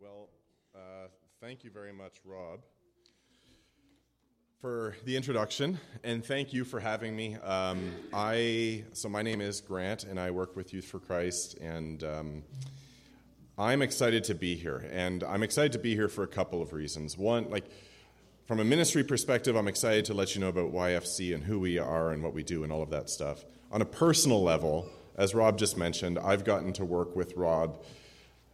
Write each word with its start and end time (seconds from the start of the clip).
Well, 0.00 0.28
uh, 0.76 1.08
thank 1.40 1.64
you 1.64 1.70
very 1.72 1.92
much, 1.92 2.20
Rob, 2.24 2.60
for 4.60 4.94
the 5.04 5.16
introduction, 5.16 5.80
and 6.04 6.24
thank 6.24 6.52
you 6.52 6.64
for 6.64 6.78
having 6.78 7.16
me. 7.16 7.34
Um, 7.34 7.90
I 8.12 8.84
so 8.92 9.08
my 9.08 9.22
name 9.22 9.40
is 9.40 9.60
Grant, 9.60 10.04
and 10.04 10.20
I 10.20 10.30
work 10.30 10.54
with 10.54 10.72
Youth 10.72 10.84
for 10.84 11.00
Christ, 11.00 11.58
and 11.58 12.04
um, 12.04 12.44
I'm 13.58 13.82
excited 13.82 14.22
to 14.24 14.36
be 14.36 14.54
here, 14.54 14.88
and 14.92 15.24
I'm 15.24 15.42
excited 15.42 15.72
to 15.72 15.80
be 15.80 15.96
here 15.96 16.08
for 16.08 16.22
a 16.22 16.28
couple 16.28 16.62
of 16.62 16.72
reasons. 16.72 17.18
One, 17.18 17.50
like 17.50 17.64
from 18.46 18.60
a 18.60 18.64
ministry 18.64 19.02
perspective, 19.02 19.56
I'm 19.56 19.66
excited 19.66 20.04
to 20.04 20.14
let 20.14 20.36
you 20.36 20.40
know 20.40 20.48
about 20.48 20.72
YFC 20.72 21.34
and 21.34 21.42
who 21.42 21.58
we 21.58 21.76
are 21.76 22.12
and 22.12 22.22
what 22.22 22.34
we 22.34 22.44
do 22.44 22.62
and 22.62 22.72
all 22.72 22.82
of 22.82 22.90
that 22.90 23.10
stuff. 23.10 23.44
On 23.72 23.82
a 23.82 23.86
personal 23.86 24.44
level, 24.44 24.88
as 25.16 25.34
Rob 25.34 25.58
just 25.58 25.76
mentioned, 25.76 26.20
I've 26.20 26.44
gotten 26.44 26.72
to 26.74 26.84
work 26.84 27.16
with 27.16 27.36
Rob 27.36 27.82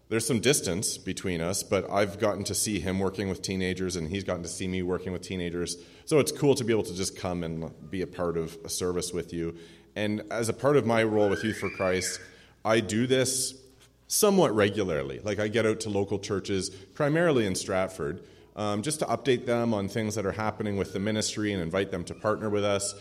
there's 0.08 0.26
some 0.26 0.40
distance 0.40 0.98
between 0.98 1.40
us, 1.40 1.62
but 1.62 1.90
I've 1.90 2.18
gotten 2.18 2.44
to 2.44 2.54
see 2.54 2.78
him 2.78 2.98
working 2.98 3.28
with 3.28 3.40
teenagers, 3.42 3.96
and 3.96 4.08
he's 4.08 4.24
gotten 4.24 4.42
to 4.42 4.48
see 4.48 4.68
me 4.68 4.82
working 4.82 5.12
with 5.12 5.22
teenagers. 5.22 5.76
So 6.04 6.18
it's 6.18 6.30
cool 6.30 6.54
to 6.56 6.64
be 6.64 6.72
able 6.72 6.82
to 6.84 6.94
just 6.94 7.16
come 7.16 7.42
and 7.42 7.72
be 7.90 8.02
a 8.02 8.06
part 8.06 8.36
of 8.36 8.56
a 8.64 8.68
service 8.68 9.12
with 9.12 9.32
you. 9.32 9.56
And 9.96 10.22
as 10.30 10.48
a 10.48 10.52
part 10.52 10.76
of 10.76 10.84
my 10.84 11.02
role 11.04 11.30
with 11.30 11.42
Youth 11.42 11.58
for 11.58 11.70
Christ, 11.70 12.20
I 12.64 12.80
do 12.80 13.06
this 13.06 13.54
somewhat 14.06 14.54
regularly. 14.54 15.20
Like 15.20 15.38
I 15.38 15.48
get 15.48 15.64
out 15.64 15.80
to 15.80 15.90
local 15.90 16.18
churches, 16.18 16.68
primarily 16.68 17.46
in 17.46 17.54
Stratford, 17.54 18.22
um, 18.56 18.82
just 18.82 19.00
to 19.00 19.06
update 19.06 19.46
them 19.46 19.72
on 19.72 19.88
things 19.88 20.14
that 20.14 20.26
are 20.26 20.32
happening 20.32 20.76
with 20.76 20.92
the 20.92 21.00
ministry 21.00 21.52
and 21.52 21.62
invite 21.62 21.90
them 21.90 22.04
to 22.04 22.14
partner 22.14 22.50
with 22.50 22.64
us 22.64 22.94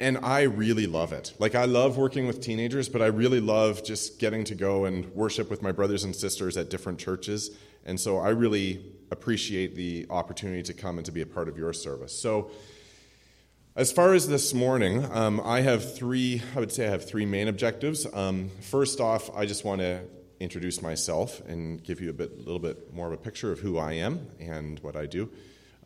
and 0.00 0.18
I 0.18 0.42
really 0.42 0.86
love 0.86 1.12
it. 1.12 1.34
Like, 1.38 1.54
I 1.54 1.66
love 1.66 1.96
working 1.96 2.26
with 2.26 2.40
teenagers, 2.40 2.88
but 2.88 3.00
I 3.00 3.06
really 3.06 3.40
love 3.40 3.84
just 3.84 4.18
getting 4.18 4.44
to 4.44 4.54
go 4.54 4.84
and 4.84 5.06
worship 5.14 5.50
with 5.50 5.62
my 5.62 5.72
brothers 5.72 6.04
and 6.04 6.14
sisters 6.14 6.56
at 6.56 6.68
different 6.68 6.98
churches. 6.98 7.56
And 7.84 7.98
so 8.00 8.18
I 8.18 8.30
really 8.30 8.84
appreciate 9.10 9.74
the 9.76 10.06
opportunity 10.10 10.62
to 10.64 10.74
come 10.74 10.98
and 10.98 11.04
to 11.06 11.12
be 11.12 11.20
a 11.20 11.26
part 11.26 11.48
of 11.48 11.56
your 11.56 11.72
service. 11.72 12.18
So, 12.18 12.50
as 13.76 13.90
far 13.90 14.14
as 14.14 14.28
this 14.28 14.54
morning, 14.54 15.04
um, 15.10 15.40
I 15.44 15.62
have 15.62 15.96
three, 15.96 16.40
I 16.54 16.60
would 16.60 16.70
say 16.70 16.86
I 16.86 16.90
have 16.90 17.08
three 17.08 17.26
main 17.26 17.48
objectives. 17.48 18.06
Um, 18.14 18.50
first 18.60 19.00
off, 19.00 19.34
I 19.34 19.46
just 19.46 19.64
want 19.64 19.80
to 19.80 20.04
introduce 20.38 20.80
myself 20.80 21.40
and 21.48 21.82
give 21.82 22.00
you 22.00 22.10
a 22.10 22.12
bit, 22.12 22.38
little 22.38 22.60
bit 22.60 22.94
more 22.94 23.08
of 23.08 23.12
a 23.12 23.16
picture 23.16 23.50
of 23.50 23.58
who 23.58 23.76
I 23.78 23.94
am 23.94 24.28
and 24.38 24.78
what 24.78 24.94
I 24.94 25.06
do. 25.06 25.28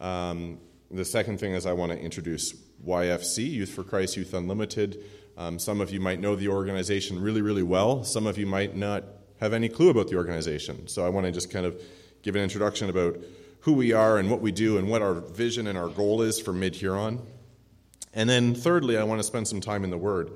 Um, 0.02 0.58
the 0.90 1.04
second 1.04 1.40
thing 1.40 1.52
is 1.52 1.64
I 1.64 1.72
want 1.72 1.92
to 1.92 1.98
introduce 1.98 2.52
YFC, 2.86 3.50
Youth 3.50 3.70
for 3.70 3.84
Christ, 3.84 4.16
Youth 4.16 4.34
Unlimited. 4.34 5.02
Um, 5.36 5.58
some 5.58 5.80
of 5.80 5.90
you 5.90 6.00
might 6.00 6.20
know 6.20 6.34
the 6.34 6.48
organization 6.48 7.20
really, 7.20 7.42
really 7.42 7.62
well. 7.62 8.04
Some 8.04 8.26
of 8.26 8.38
you 8.38 8.46
might 8.46 8.76
not 8.76 9.04
have 9.40 9.52
any 9.52 9.68
clue 9.68 9.90
about 9.90 10.08
the 10.08 10.16
organization. 10.16 10.88
So 10.88 11.06
I 11.06 11.08
want 11.08 11.26
to 11.26 11.32
just 11.32 11.50
kind 11.50 11.64
of 11.64 11.80
give 12.22 12.34
an 12.34 12.42
introduction 12.42 12.90
about 12.90 13.18
who 13.60 13.72
we 13.72 13.92
are 13.92 14.18
and 14.18 14.30
what 14.30 14.40
we 14.40 14.52
do 14.52 14.78
and 14.78 14.88
what 14.88 15.02
our 15.02 15.14
vision 15.14 15.66
and 15.66 15.78
our 15.78 15.88
goal 15.88 16.22
is 16.22 16.40
for 16.40 16.52
Mid 16.52 16.74
Huron. 16.76 17.20
And 18.14 18.28
then, 18.28 18.54
thirdly, 18.54 18.96
I 18.96 19.04
want 19.04 19.20
to 19.20 19.22
spend 19.22 19.46
some 19.46 19.60
time 19.60 19.84
in 19.84 19.90
the 19.90 19.98
Word 19.98 20.32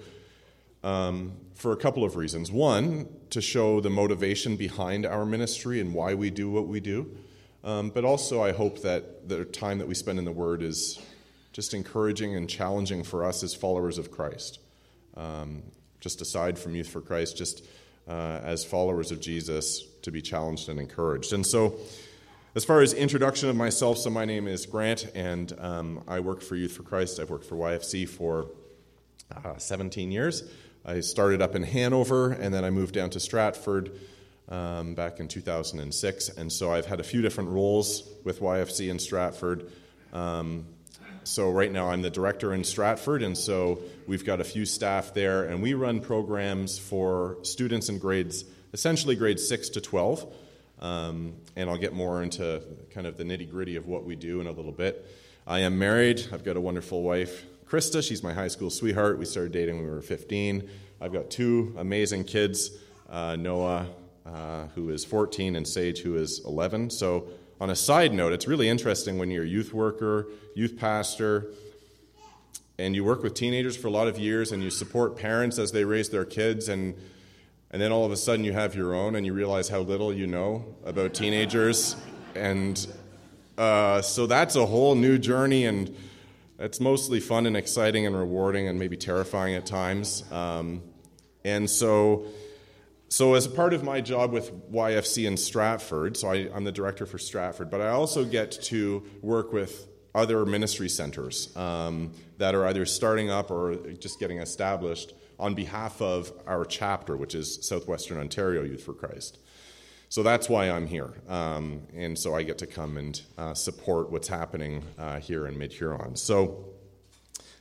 um, 0.84 1.32
for 1.54 1.72
a 1.72 1.76
couple 1.76 2.04
of 2.04 2.16
reasons. 2.16 2.52
One, 2.52 3.08
to 3.30 3.40
show 3.40 3.80
the 3.80 3.90
motivation 3.90 4.56
behind 4.56 5.06
our 5.06 5.24
ministry 5.24 5.80
and 5.80 5.94
why 5.94 6.14
we 6.14 6.30
do 6.30 6.50
what 6.50 6.68
we 6.68 6.80
do. 6.80 7.16
Um, 7.64 7.90
but 7.90 8.04
also, 8.04 8.42
I 8.42 8.52
hope 8.52 8.82
that 8.82 9.28
the 9.28 9.44
time 9.44 9.78
that 9.78 9.88
we 9.88 9.94
spend 9.94 10.18
in 10.18 10.24
the 10.24 10.32
Word 10.32 10.62
is 10.62 11.00
just 11.52 11.74
encouraging 11.74 12.34
and 12.34 12.48
challenging 12.48 13.02
for 13.02 13.24
us 13.24 13.42
as 13.42 13.54
followers 13.54 13.98
of 13.98 14.10
Christ. 14.10 14.58
Um, 15.16 15.62
just 16.00 16.20
aside 16.20 16.58
from 16.58 16.74
Youth 16.74 16.88
for 16.88 17.00
Christ, 17.00 17.36
just 17.36 17.64
uh, 18.08 18.40
as 18.42 18.64
followers 18.64 19.12
of 19.12 19.20
Jesus, 19.20 19.84
to 20.02 20.10
be 20.10 20.20
challenged 20.20 20.68
and 20.68 20.80
encouraged. 20.80 21.32
And 21.32 21.46
so, 21.46 21.78
as 22.54 22.64
far 22.64 22.82
as 22.82 22.92
introduction 22.92 23.48
of 23.48 23.56
myself, 23.56 23.96
so 23.98 24.10
my 24.10 24.24
name 24.24 24.46
is 24.46 24.66
Grant, 24.66 25.10
and 25.14 25.52
um, 25.58 26.04
I 26.06 26.20
work 26.20 26.42
for 26.42 26.56
Youth 26.56 26.72
for 26.72 26.82
Christ. 26.82 27.18
I've 27.18 27.30
worked 27.30 27.46
for 27.46 27.54
YFC 27.54 28.06
for 28.06 28.48
uh, 29.44 29.56
17 29.56 30.10
years. 30.10 30.42
I 30.84 31.00
started 31.00 31.40
up 31.40 31.54
in 31.54 31.62
Hanover, 31.62 32.32
and 32.32 32.52
then 32.52 32.64
I 32.64 32.70
moved 32.70 32.94
down 32.94 33.10
to 33.10 33.20
Stratford 33.20 33.92
um, 34.48 34.94
back 34.94 35.20
in 35.20 35.28
2006. 35.28 36.28
And 36.30 36.52
so 36.52 36.72
I've 36.72 36.86
had 36.86 37.00
a 37.00 37.04
few 37.04 37.22
different 37.22 37.50
roles 37.50 38.08
with 38.24 38.40
YFC 38.40 38.90
in 38.90 38.98
Stratford. 38.98 39.70
Um, 40.12 40.66
so 41.24 41.50
right 41.50 41.70
now 41.70 41.90
I'm 41.90 42.02
the 42.02 42.10
director 42.10 42.52
in 42.52 42.64
Stratford, 42.64 43.22
and 43.22 43.36
so 43.36 43.80
we've 44.06 44.24
got 44.24 44.40
a 44.40 44.44
few 44.44 44.66
staff 44.66 45.14
there, 45.14 45.44
and 45.44 45.62
we 45.62 45.74
run 45.74 46.00
programs 46.00 46.78
for 46.78 47.38
students 47.42 47.88
in 47.88 47.98
grades, 47.98 48.44
essentially 48.72 49.16
grades 49.16 49.46
6 49.46 49.70
to 49.70 49.80
12. 49.80 50.32
Um, 50.80 51.34
and 51.54 51.70
I'll 51.70 51.78
get 51.78 51.92
more 51.92 52.22
into 52.22 52.60
kind 52.90 53.06
of 53.06 53.16
the 53.16 53.24
nitty 53.24 53.48
gritty 53.48 53.76
of 53.76 53.86
what 53.86 54.04
we 54.04 54.16
do 54.16 54.40
in 54.40 54.48
a 54.48 54.52
little 54.52 54.72
bit. 54.72 55.06
I 55.46 55.60
am 55.60 55.78
married. 55.78 56.26
I've 56.32 56.44
got 56.44 56.56
a 56.56 56.60
wonderful 56.60 57.02
wife, 57.02 57.44
Krista. 57.68 58.06
She's 58.06 58.22
my 58.22 58.32
high 58.32 58.48
school 58.48 58.70
sweetheart. 58.70 59.18
We 59.18 59.24
started 59.24 59.52
dating 59.52 59.76
when 59.76 59.84
we 59.84 59.90
were 59.90 60.02
15. 60.02 60.68
I've 61.00 61.12
got 61.12 61.30
two 61.30 61.74
amazing 61.78 62.24
kids 62.24 62.70
uh, 63.08 63.36
Noah, 63.36 63.86
uh, 64.24 64.66
who 64.74 64.90
is 64.90 65.04
14, 65.04 65.54
and 65.54 65.68
Sage, 65.68 66.00
who 66.00 66.16
is 66.16 66.40
11. 66.44 66.90
So 66.90 67.28
on 67.60 67.70
a 67.70 67.76
side 67.76 68.12
note, 68.12 68.32
it's 68.32 68.46
really 68.46 68.68
interesting 68.68 69.18
when 69.18 69.30
you're 69.30 69.44
a 69.44 69.48
youth 69.48 69.72
worker, 69.72 70.26
youth 70.54 70.76
pastor, 70.76 71.46
and 72.78 72.94
you 72.94 73.04
work 73.04 73.22
with 73.22 73.34
teenagers 73.34 73.76
for 73.76 73.88
a 73.88 73.90
lot 73.90 74.08
of 74.08 74.18
years 74.18 74.52
and 74.52 74.62
you 74.62 74.70
support 74.70 75.16
parents 75.16 75.58
as 75.58 75.72
they 75.72 75.84
raise 75.84 76.08
their 76.08 76.24
kids 76.24 76.68
and 76.68 76.94
and 77.72 77.80
then 77.80 77.90
all 77.90 78.04
of 78.04 78.12
a 78.12 78.16
sudden 78.16 78.44
you 78.44 78.52
have 78.52 78.74
your 78.74 78.94
own 78.94 79.16
and 79.16 79.24
you 79.24 79.32
realize 79.32 79.68
how 79.68 79.80
little 79.80 80.12
you 80.12 80.26
know 80.26 80.76
about 80.84 81.14
teenagers. 81.14 81.96
And 82.34 82.86
uh, 83.56 84.02
so 84.02 84.26
that's 84.26 84.56
a 84.56 84.66
whole 84.66 84.94
new 84.94 85.16
journey 85.16 85.64
and 85.64 85.96
it's 86.58 86.80
mostly 86.80 87.18
fun 87.18 87.46
and 87.46 87.56
exciting 87.56 88.06
and 88.06 88.14
rewarding 88.14 88.68
and 88.68 88.78
maybe 88.78 88.98
terrifying 88.98 89.54
at 89.54 89.64
times. 89.64 90.22
Um, 90.30 90.82
and 91.46 91.68
so 91.68 92.26
so, 93.12 93.34
as 93.34 93.44
a 93.44 93.50
part 93.50 93.74
of 93.74 93.84
my 93.84 94.00
job 94.00 94.32
with 94.32 94.72
YFC 94.72 95.26
in 95.26 95.36
Stratford, 95.36 96.16
so 96.16 96.28
I, 96.28 96.48
am 96.56 96.64
the 96.64 96.72
director 96.72 97.04
for 97.04 97.18
Stratford, 97.18 97.70
but 97.70 97.82
I 97.82 97.88
also 97.88 98.24
get 98.24 98.52
to 98.62 99.02
work 99.20 99.52
with 99.52 99.86
other 100.14 100.46
ministry 100.46 100.88
centers 100.88 101.54
um, 101.54 102.12
that 102.38 102.54
are 102.54 102.64
either 102.64 102.86
starting 102.86 103.28
up 103.28 103.50
or 103.50 103.74
just 103.98 104.18
getting 104.18 104.38
established 104.38 105.12
on 105.38 105.52
behalf 105.52 106.00
of 106.00 106.32
our 106.46 106.64
chapter, 106.64 107.14
which 107.14 107.34
is 107.34 107.58
Southwestern 107.68 108.16
Ontario 108.16 108.62
Youth 108.62 108.82
for 108.82 108.94
Christ. 108.94 109.36
So 110.08 110.22
that's 110.22 110.48
why 110.48 110.70
I'm 110.70 110.86
here. 110.86 111.12
Um, 111.28 111.82
and 111.94 112.18
so 112.18 112.34
I 112.34 112.42
get 112.44 112.56
to 112.58 112.66
come 112.66 112.96
and 112.96 113.20
uh, 113.36 113.52
support 113.52 114.10
what's 114.10 114.28
happening 114.28 114.84
uh, 114.98 115.20
here 115.20 115.46
in 115.46 115.58
Mid 115.58 115.74
Huron. 115.74 116.16
So 116.16 116.64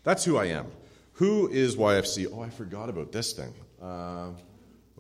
that's 0.05 0.23
who 0.23 0.37
I 0.37 0.45
am. 0.45 0.67
Who 1.15 1.49
is 1.49 1.75
YFC? 1.75 2.27
Oh, 2.33 2.39
I 2.39 2.49
forgot 2.49 2.87
about 2.87 3.11
this 3.11 3.33
thing. 3.33 3.53
Uh, 3.81 4.29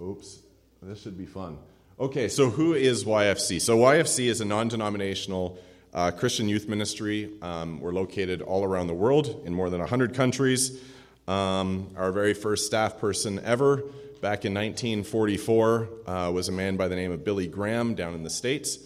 Oops, 0.01 0.39
this 0.81 1.03
should 1.03 1.17
be 1.17 1.27
fun. 1.27 1.59
Okay, 1.99 2.27
so 2.27 2.49
who 2.49 2.73
is 2.73 3.03
YFC? 3.03 3.61
So, 3.61 3.77
YFC 3.77 4.29
is 4.29 4.41
a 4.41 4.45
non 4.45 4.67
denominational 4.67 5.59
uh, 5.93 6.09
Christian 6.09 6.49
youth 6.49 6.67
ministry. 6.67 7.29
Um, 7.43 7.79
we're 7.79 7.93
located 7.93 8.41
all 8.41 8.63
around 8.63 8.87
the 8.87 8.95
world 8.95 9.43
in 9.45 9.53
more 9.53 9.69
than 9.69 9.79
100 9.79 10.15
countries. 10.15 10.81
Um, 11.27 11.93
our 11.95 12.11
very 12.11 12.33
first 12.33 12.65
staff 12.65 12.97
person 12.97 13.39
ever, 13.43 13.83
back 14.21 14.43
in 14.43 14.55
1944, 14.55 15.89
uh, 16.07 16.31
was 16.33 16.49
a 16.49 16.51
man 16.51 16.77
by 16.77 16.87
the 16.87 16.95
name 16.95 17.11
of 17.11 17.23
Billy 17.23 17.45
Graham 17.45 17.93
down 17.93 18.15
in 18.15 18.23
the 18.23 18.29
States. 18.31 18.79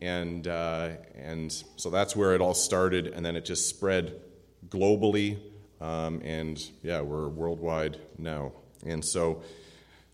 And, 0.00 0.46
uh, 0.46 0.90
and 1.16 1.52
so 1.74 1.90
that's 1.90 2.14
where 2.14 2.36
it 2.36 2.40
all 2.40 2.54
started, 2.54 3.08
and 3.08 3.26
then 3.26 3.34
it 3.34 3.44
just 3.44 3.68
spread 3.68 4.20
globally. 4.68 5.40
Um, 5.80 6.22
and 6.22 6.62
yeah, 6.84 7.00
we're 7.00 7.28
worldwide 7.28 7.98
now. 8.18 8.52
And 8.86 9.04
so 9.04 9.42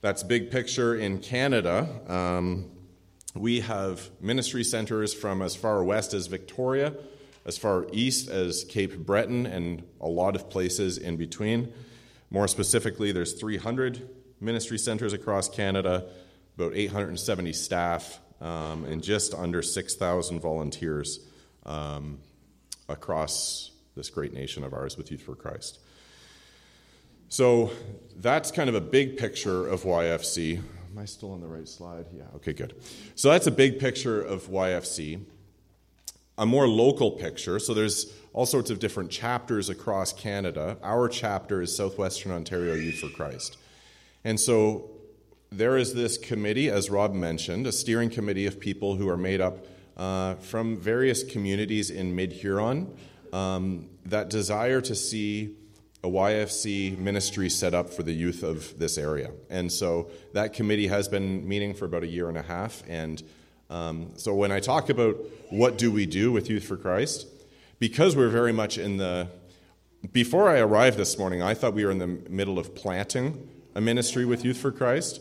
that's 0.06 0.22
big 0.22 0.52
picture 0.52 0.94
in 0.94 1.18
Canada. 1.18 1.88
Um, 2.06 2.70
we 3.34 3.58
have 3.58 4.08
ministry 4.20 4.62
centers 4.62 5.12
from 5.12 5.42
as 5.42 5.56
far 5.56 5.82
west 5.82 6.14
as 6.14 6.28
Victoria, 6.28 6.94
as 7.44 7.58
far 7.58 7.88
east 7.90 8.30
as 8.30 8.62
Cape 8.62 8.96
Breton, 8.98 9.46
and 9.46 9.82
a 10.00 10.06
lot 10.06 10.36
of 10.36 10.48
places 10.48 10.96
in 10.96 11.16
between. 11.16 11.72
More 12.30 12.46
specifically, 12.46 13.10
there's 13.10 13.32
300 13.32 14.08
ministry 14.40 14.78
centers 14.78 15.12
across 15.12 15.48
Canada, 15.48 16.06
about 16.56 16.76
870 16.76 17.52
staff, 17.52 18.20
um, 18.40 18.84
and 18.84 19.02
just 19.02 19.34
under 19.34 19.60
6,000 19.60 20.38
volunteers 20.38 21.18
um, 21.64 22.20
across 22.88 23.72
this 23.96 24.08
great 24.08 24.32
nation 24.32 24.62
of 24.62 24.72
ours 24.72 24.96
with 24.96 25.10
Youth 25.10 25.22
for 25.22 25.34
Christ. 25.34 25.80
So 27.28 27.72
that's 28.16 28.50
kind 28.50 28.68
of 28.68 28.74
a 28.74 28.80
big 28.80 29.16
picture 29.16 29.66
of 29.66 29.82
YFC. 29.82 30.58
Am 30.58 30.98
I 30.98 31.04
still 31.04 31.32
on 31.32 31.40
the 31.40 31.46
right 31.46 31.68
slide? 31.68 32.06
Yeah, 32.12 32.24
okay, 32.36 32.52
good. 32.52 32.74
So 33.14 33.30
that's 33.30 33.46
a 33.46 33.50
big 33.50 33.78
picture 33.78 34.22
of 34.22 34.48
YFC. 34.48 35.24
A 36.38 36.46
more 36.46 36.68
local 36.68 37.12
picture, 37.12 37.58
so 37.58 37.72
there's 37.74 38.12
all 38.32 38.46
sorts 38.46 38.70
of 38.70 38.78
different 38.78 39.10
chapters 39.10 39.70
across 39.70 40.12
Canada. 40.12 40.76
Our 40.82 41.08
chapter 41.08 41.62
is 41.62 41.74
Southwestern 41.74 42.30
Ontario 42.32 42.74
Youth 42.74 42.98
for 42.98 43.08
Christ. 43.08 43.56
And 44.22 44.38
so 44.38 44.90
there 45.50 45.78
is 45.78 45.94
this 45.94 46.18
committee, 46.18 46.68
as 46.68 46.90
Rob 46.90 47.14
mentioned, 47.14 47.66
a 47.66 47.72
steering 47.72 48.10
committee 48.10 48.46
of 48.46 48.60
people 48.60 48.96
who 48.96 49.08
are 49.08 49.16
made 49.16 49.40
up 49.40 49.66
uh, 49.96 50.34
from 50.34 50.76
various 50.76 51.24
communities 51.24 51.90
in 51.90 52.14
Mid 52.14 52.32
Huron 52.32 52.94
um, 53.32 53.88
that 54.04 54.28
desire 54.28 54.80
to 54.82 54.94
see 54.94 55.56
a 56.06 56.08
YFC 56.08 56.96
ministry 56.96 57.50
set 57.50 57.74
up 57.74 57.90
for 57.90 58.04
the 58.04 58.12
youth 58.12 58.44
of 58.44 58.78
this 58.78 58.96
area. 58.96 59.32
And 59.50 59.70
so 59.72 60.08
that 60.34 60.52
committee 60.52 60.86
has 60.86 61.08
been 61.08 61.46
meeting 61.48 61.74
for 61.74 61.84
about 61.84 62.04
a 62.04 62.06
year 62.06 62.28
and 62.28 62.38
a 62.38 62.42
half. 62.42 62.84
And 62.88 63.20
um, 63.68 64.12
so 64.14 64.32
when 64.32 64.52
I 64.52 64.60
talk 64.60 64.88
about 64.88 65.16
what 65.50 65.78
do 65.78 65.90
we 65.90 66.06
do 66.06 66.30
with 66.30 66.48
Youth 66.48 66.64
for 66.64 66.76
Christ, 66.76 67.26
because 67.80 68.14
we're 68.14 68.28
very 68.28 68.52
much 68.52 68.78
in 68.78 68.98
the 68.98 69.28
before 70.12 70.48
I 70.48 70.58
arrived 70.60 70.96
this 70.96 71.18
morning, 71.18 71.42
I 71.42 71.54
thought 71.54 71.74
we 71.74 71.84
were 71.84 71.90
in 71.90 71.98
the 71.98 72.06
middle 72.06 72.60
of 72.60 72.76
planting 72.76 73.48
a 73.74 73.80
ministry 73.80 74.24
with 74.24 74.44
Youth 74.44 74.58
for 74.58 74.70
Christ. 74.70 75.20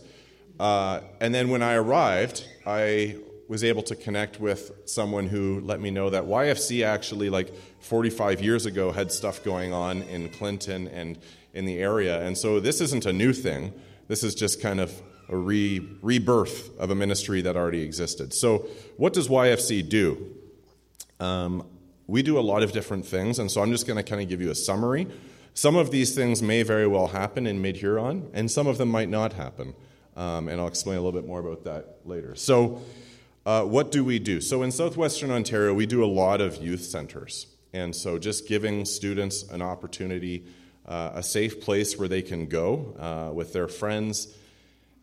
Uh, 0.59 1.01
and 1.19 1.33
then 1.33 1.49
when 1.49 1.63
I 1.63 1.73
arrived, 1.73 2.45
I 2.67 3.15
was 3.47 3.63
able 3.63 3.83
to 3.83 3.95
connect 3.95 4.39
with 4.39 4.71
someone 4.85 5.27
who 5.27 5.61
let 5.61 5.79
me 5.79 5.91
know 5.91 6.09
that 6.09 6.23
YFC 6.23 6.85
actually, 6.85 7.29
like 7.29 7.53
45 7.79 8.41
years 8.41 8.65
ago, 8.65 8.91
had 8.91 9.11
stuff 9.11 9.43
going 9.43 9.71
on 9.71 10.01
in 10.03 10.29
Clinton 10.29 10.87
and 10.87 11.17
in 11.53 11.65
the 11.65 11.77
area. 11.77 12.21
And 12.25 12.37
so 12.37 12.59
this 12.59 12.81
isn't 12.81 13.05
a 13.05 13.13
new 13.13 13.33
thing. 13.33 13.73
This 14.07 14.23
is 14.23 14.35
just 14.35 14.61
kind 14.61 14.79
of 14.79 15.01
a 15.29 15.35
re- 15.35 15.87
rebirth 16.01 16.77
of 16.79 16.89
a 16.89 16.95
ministry 16.95 17.41
that 17.41 17.55
already 17.55 17.81
existed. 17.81 18.33
So, 18.33 18.67
what 18.97 19.13
does 19.13 19.27
YFC 19.27 19.87
do? 19.87 20.35
Um, 21.19 21.67
we 22.07 22.21
do 22.21 22.37
a 22.37 22.41
lot 22.41 22.61
of 22.61 22.71
different 22.71 23.05
things, 23.05 23.39
and 23.39 23.49
so 23.49 23.61
I'm 23.61 23.71
just 23.71 23.87
going 23.87 23.97
to 23.97 24.03
kind 24.03 24.21
of 24.21 24.29
give 24.29 24.41
you 24.41 24.51
a 24.51 24.55
summary. 24.55 25.07
Some 25.55 25.75
of 25.75 25.89
these 25.89 26.13
things 26.13 26.41
may 26.41 26.61
very 26.61 26.85
well 26.85 27.07
happen 27.07 27.47
in 27.47 27.61
Mid 27.61 27.77
Huron, 27.77 28.29
and 28.33 28.51
some 28.51 28.67
of 28.67 28.77
them 28.77 28.89
might 28.89 29.09
not 29.09 29.33
happen. 29.33 29.73
Um, 30.15 30.47
and 30.47 30.61
I'll 30.61 30.67
explain 30.67 30.97
a 30.97 31.01
little 31.01 31.19
bit 31.19 31.27
more 31.27 31.39
about 31.39 31.63
that 31.63 31.97
later. 32.05 32.35
So, 32.35 32.81
uh, 33.45 33.63
what 33.63 33.91
do 33.91 34.03
we 34.03 34.17
do? 34.17 34.41
So, 34.41 34.63
in 34.63 34.71
southwestern 34.71 35.29
Ontario, 35.29 35.73
we 35.73 35.85
do 35.85 36.03
a 36.03 36.07
lot 36.07 36.41
of 36.41 36.57
youth 36.57 36.83
centers. 36.83 37.47
And 37.73 37.95
so, 37.95 38.17
just 38.17 38.47
giving 38.47 38.85
students 38.85 39.43
an 39.43 39.61
opportunity, 39.61 40.45
uh, 40.87 41.11
a 41.13 41.21
safe 41.21 41.61
place 41.61 41.97
where 41.97 42.07
they 42.07 42.23
can 42.23 42.47
go 42.47 42.95
uh, 42.97 43.33
with 43.33 43.53
their 43.53 43.67
friends 43.67 44.35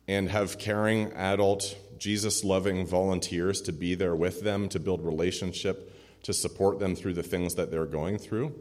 and 0.08 0.28
have 0.28 0.58
caring, 0.58 1.12
adult, 1.12 1.76
Jesus 1.98 2.42
loving 2.42 2.84
volunteers 2.84 3.60
to 3.62 3.72
be 3.72 3.94
there 3.94 4.16
with 4.16 4.42
them, 4.42 4.68
to 4.70 4.80
build 4.80 5.04
relationship, 5.04 5.94
to 6.24 6.32
support 6.32 6.80
them 6.80 6.96
through 6.96 7.14
the 7.14 7.22
things 7.22 7.54
that 7.54 7.70
they're 7.70 7.86
going 7.86 8.18
through. 8.18 8.52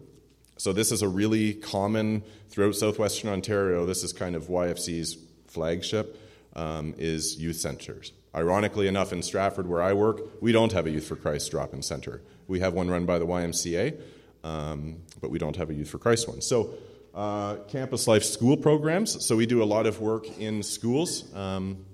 So, 0.57 0.73
this 0.73 0.91
is 0.91 1.01
a 1.01 1.07
really 1.07 1.55
common 1.55 2.21
throughout 2.49 2.75
southwestern 2.75 3.31
Ontario. 3.31 3.87
This 3.87 4.03
is 4.03 4.13
kind 4.13 4.35
of 4.35 4.43
YFC's 4.43 5.17
flagship 5.47 6.19
um, 6.55 6.93
is 6.99 7.37
youth 7.37 7.55
centers. 7.55 8.11
Ironically 8.33 8.87
enough, 8.87 9.11
in 9.11 9.21
Stratford, 9.21 9.67
where 9.67 9.81
I 9.81 9.91
work, 9.93 10.41
we 10.41 10.51
don't 10.51 10.71
have 10.71 10.87
a 10.87 10.89
Youth 10.89 11.05
for 11.05 11.17
Christ 11.17 11.51
drop 11.51 11.73
in 11.73 11.81
center. 11.81 12.21
We 12.47 12.61
have 12.61 12.73
one 12.73 12.89
run 12.89 13.05
by 13.05 13.19
the 13.19 13.25
YMCA, 13.25 13.99
um, 14.43 14.97
but 15.19 15.31
we 15.31 15.37
don't 15.37 15.55
have 15.57 15.69
a 15.69 15.73
Youth 15.73 15.89
for 15.89 15.97
Christ 15.97 16.29
one. 16.29 16.41
So, 16.41 16.73
uh, 17.13 17.57
campus 17.67 18.07
life 18.07 18.23
school 18.23 18.55
programs. 18.55 19.25
So, 19.25 19.35
we 19.35 19.45
do 19.45 19.61
a 19.61 19.65
lot 19.65 19.85
of 19.85 19.99
work 19.99 20.39
in 20.39 20.63
schools. 20.63 21.33
Um, 21.35 21.85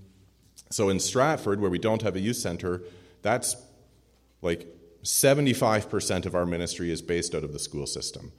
so, 0.69 0.89
in 0.89 0.99
Stratford, 0.99 1.59
where 1.59 1.71
we 1.71 1.79
don't 1.79 2.03
have 2.03 2.15
a 2.15 2.19
youth 2.19 2.37
center, 2.37 2.83
that's 3.23 3.55
like 4.43 4.67
75% 5.03 6.25
of 6.25 6.35
our 6.35 6.45
ministry 6.45 6.91
is 6.91 7.01
based 7.01 7.33
out 7.33 7.43
of 7.43 7.53
the 7.53 7.59
school 7.59 7.87
system. 7.87 8.31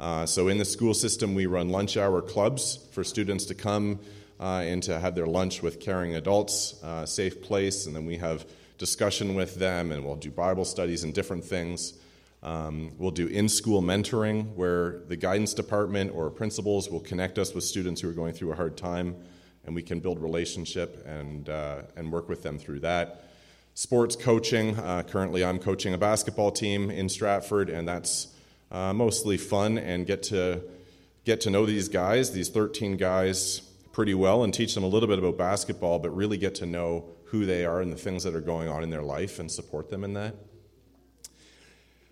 Uh, 0.00 0.24
so, 0.24 0.48
in 0.48 0.58
the 0.58 0.64
school 0.64 0.94
system, 0.94 1.34
we 1.34 1.46
run 1.46 1.68
lunch 1.68 1.96
hour 1.96 2.22
clubs 2.22 2.88
for 2.92 3.04
students 3.04 3.44
to 3.46 3.54
come 3.54 4.00
uh, 4.42 4.60
and 4.62 4.82
to 4.82 4.98
have 4.98 5.14
their 5.14 5.26
lunch 5.26 5.62
with 5.62 5.78
caring 5.78 6.16
adults, 6.16 6.82
uh, 6.82 7.06
safe 7.06 7.40
place, 7.40 7.86
and 7.86 7.94
then 7.94 8.04
we 8.04 8.16
have 8.16 8.44
discussion 8.76 9.36
with 9.36 9.54
them, 9.54 9.92
and 9.92 10.04
we'll 10.04 10.16
do 10.16 10.32
Bible 10.32 10.64
studies 10.64 11.04
and 11.04 11.14
different 11.14 11.44
things. 11.44 11.94
Um, 12.42 12.90
we'll 12.98 13.12
do 13.12 13.28
in 13.28 13.48
school 13.48 13.80
mentoring 13.80 14.52
where 14.56 14.98
the 15.06 15.14
guidance 15.14 15.54
department 15.54 16.12
or 16.12 16.28
principals 16.28 16.90
will 16.90 16.98
connect 16.98 17.38
us 17.38 17.54
with 17.54 17.62
students 17.62 18.00
who 18.00 18.10
are 18.10 18.12
going 18.12 18.32
through 18.32 18.50
a 18.50 18.56
hard 18.56 18.76
time, 18.76 19.14
and 19.64 19.76
we 19.76 19.82
can 19.82 20.00
build 20.00 20.20
relationship 20.20 21.06
and, 21.06 21.48
uh, 21.48 21.82
and 21.94 22.10
work 22.10 22.28
with 22.28 22.42
them 22.42 22.58
through 22.58 22.80
that. 22.80 23.28
Sports 23.74 24.16
coaching. 24.16 24.76
Uh, 24.76 25.04
currently, 25.04 25.44
I'm 25.44 25.60
coaching 25.60 25.94
a 25.94 25.98
basketball 25.98 26.50
team 26.50 26.90
in 26.90 27.08
Stratford, 27.08 27.70
and 27.70 27.86
that's 27.86 28.34
uh, 28.72 28.92
mostly 28.92 29.36
fun 29.36 29.78
and 29.78 30.04
get 30.04 30.24
to 30.24 30.62
get 31.24 31.42
to 31.42 31.50
know 31.50 31.64
these 31.64 31.88
guys, 31.88 32.32
these 32.32 32.48
13 32.48 32.96
guys 32.96 33.62
pretty 33.92 34.14
well 34.14 34.42
and 34.42 34.52
teach 34.52 34.74
them 34.74 34.84
a 34.84 34.88
little 34.88 35.08
bit 35.08 35.18
about 35.18 35.36
basketball, 35.36 35.98
but 35.98 36.10
really 36.10 36.38
get 36.38 36.54
to 36.56 36.66
know 36.66 37.10
who 37.26 37.46
they 37.46 37.64
are 37.64 37.80
and 37.80 37.92
the 37.92 37.96
things 37.96 38.24
that 38.24 38.34
are 38.34 38.40
going 38.40 38.68
on 38.68 38.82
in 38.82 38.90
their 38.90 39.02
life 39.02 39.38
and 39.38 39.50
support 39.50 39.90
them 39.90 40.02
in 40.04 40.14
that. 40.14 40.34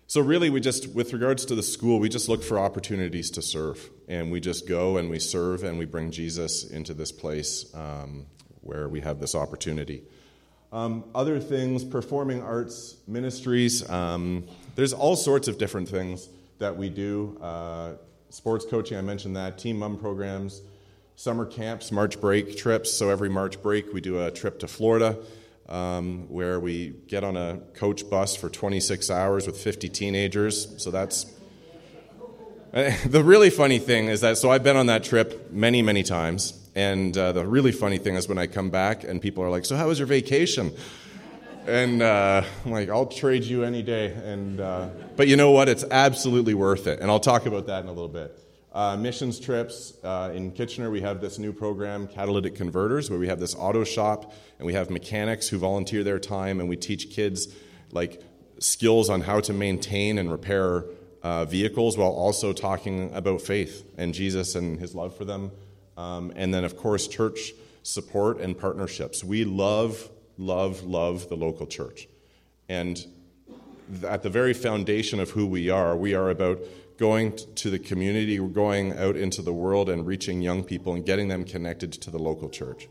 So, 0.07 0.19
really, 0.19 0.49
we 0.49 0.59
just, 0.59 0.93
with 0.93 1.13
regards 1.13 1.45
to 1.45 1.55
the 1.55 1.63
school, 1.63 1.99
we 1.99 2.09
just 2.09 2.27
look 2.27 2.43
for 2.43 2.59
opportunities 2.59 3.31
to 3.31 3.41
serve. 3.41 3.89
And 4.09 4.29
we 4.29 4.41
just 4.41 4.67
go 4.67 4.97
and 4.97 5.09
we 5.09 5.19
serve 5.19 5.63
and 5.63 5.79
we 5.79 5.85
bring 5.85 6.11
Jesus 6.11 6.69
into 6.69 6.93
this 6.93 7.13
place 7.13 7.73
um, 7.73 8.25
where 8.59 8.89
we 8.89 8.99
have 8.99 9.21
this 9.21 9.35
opportunity. 9.35 10.03
Um, 10.73 11.05
other 11.15 11.39
things, 11.39 11.85
performing 11.85 12.41
arts 12.41 12.97
ministries, 13.07 13.89
um, 13.89 14.45
there's 14.75 14.91
all 14.91 15.15
sorts 15.15 15.47
of 15.47 15.57
different 15.57 15.87
things 15.87 16.27
that 16.59 16.75
we 16.75 16.89
do. 16.89 17.37
Uh, 17.41 17.93
sports 18.29 18.65
coaching, 18.69 18.97
I 18.97 19.01
mentioned 19.01 19.35
that, 19.37 19.57
team 19.57 19.79
mum 19.79 19.97
programs, 19.97 20.61
summer 21.15 21.45
camps, 21.45 21.91
March 21.91 22.19
break 22.19 22.57
trips. 22.57 22.93
So 22.93 23.09
every 23.09 23.29
March 23.29 23.61
break, 23.61 23.93
we 23.93 24.01
do 24.01 24.21
a 24.21 24.31
trip 24.31 24.59
to 24.59 24.67
Florida 24.67 25.17
um, 25.69 26.27
where 26.29 26.59
we 26.59 26.89
get 27.07 27.23
on 27.23 27.37
a 27.37 27.59
coach 27.73 28.09
bus 28.09 28.35
for 28.35 28.49
26 28.49 29.09
hours 29.09 29.47
with 29.47 29.57
50 29.57 29.89
teenagers. 29.89 30.81
So 30.83 30.91
that's 30.91 31.25
the 32.71 33.23
really 33.23 33.49
funny 33.49 33.79
thing 33.79 34.07
is 34.07 34.21
that, 34.21 34.37
so 34.37 34.51
I've 34.51 34.63
been 34.63 34.77
on 34.77 34.87
that 34.87 35.03
trip 35.03 35.51
many, 35.51 35.81
many 35.81 36.03
times. 36.03 36.57
And 36.73 37.17
uh, 37.17 37.33
the 37.33 37.45
really 37.45 37.71
funny 37.71 37.97
thing 37.97 38.15
is 38.15 38.29
when 38.29 38.37
I 38.37 38.47
come 38.47 38.69
back 38.69 39.03
and 39.03 39.21
people 39.21 39.43
are 39.43 39.49
like, 39.49 39.65
So, 39.65 39.75
how 39.75 39.87
was 39.87 39.99
your 39.99 40.07
vacation? 40.07 40.71
And 41.67 42.01
uh, 42.01 42.43
I'm 42.65 42.71
like, 42.71 42.89
I'll 42.89 43.05
trade 43.05 43.43
you 43.43 43.63
any 43.63 43.83
day. 43.83 44.13
And, 44.13 44.59
uh, 44.59 44.89
but 45.15 45.27
you 45.27 45.35
know 45.35 45.51
what? 45.51 45.69
It's 45.69 45.83
absolutely 45.91 46.53
worth 46.53 46.87
it. 46.87 46.99
And 47.01 47.11
I'll 47.11 47.19
talk 47.19 47.45
about 47.45 47.67
that 47.67 47.83
in 47.83 47.89
a 47.89 47.93
little 47.93 48.07
bit. 48.07 48.35
Uh, 48.73 48.95
missions 48.95 49.37
trips. 49.37 49.93
Uh, 50.01 50.31
in 50.33 50.51
Kitchener, 50.51 50.89
we 50.89 51.01
have 51.01 51.19
this 51.19 51.37
new 51.37 51.51
program, 51.51 52.07
Catalytic 52.07 52.55
Converters, 52.55 53.09
where 53.09 53.19
we 53.19 53.27
have 53.27 53.39
this 53.39 53.53
auto 53.53 53.83
shop 53.83 54.33
and 54.59 54.65
we 54.65 54.73
have 54.73 54.89
mechanics 54.89 55.49
who 55.49 55.57
volunteer 55.57 56.05
their 56.05 56.19
time 56.19 56.61
and 56.61 56.69
we 56.69 56.77
teach 56.77 57.09
kids 57.09 57.53
like 57.91 58.21
skills 58.59 59.09
on 59.09 59.21
how 59.21 59.41
to 59.41 59.51
maintain 59.51 60.17
and 60.17 60.31
repair 60.31 60.85
uh, 61.21 61.43
vehicles 61.43 61.97
while 61.97 62.11
also 62.11 62.53
talking 62.53 63.13
about 63.13 63.41
faith 63.41 63.83
and 63.97 64.13
Jesus 64.13 64.55
and 64.55 64.79
his 64.79 64.95
love 64.95 65.17
for 65.17 65.25
them. 65.25 65.51
Um, 65.97 66.31
and 66.37 66.53
then, 66.53 66.63
of 66.63 66.77
course, 66.77 67.07
church 67.07 67.51
support 67.83 68.39
and 68.39 68.57
partnerships. 68.57 69.21
We 69.21 69.43
love, 69.43 70.09
love, 70.37 70.83
love 70.83 71.27
the 71.27 71.35
local 71.35 71.67
church. 71.67 72.07
And 72.69 73.05
at 74.07 74.23
the 74.23 74.29
very 74.29 74.53
foundation 74.53 75.19
of 75.19 75.31
who 75.31 75.45
we 75.45 75.69
are, 75.69 75.95
we 75.95 76.13
are 76.13 76.29
about 76.29 76.59
going 76.97 77.35
to 77.55 77.69
the 77.69 77.79
community, 77.79 78.37
going 78.37 78.97
out 78.97 79.15
into 79.15 79.41
the 79.41 79.53
world 79.53 79.89
and 79.89 80.05
reaching 80.05 80.41
young 80.41 80.63
people 80.63 80.93
and 80.93 81.05
getting 81.05 81.27
them 81.27 81.43
connected 81.43 81.91
to 81.91 82.11
the 82.11 82.19
local 82.19 82.49
church. 82.49 82.87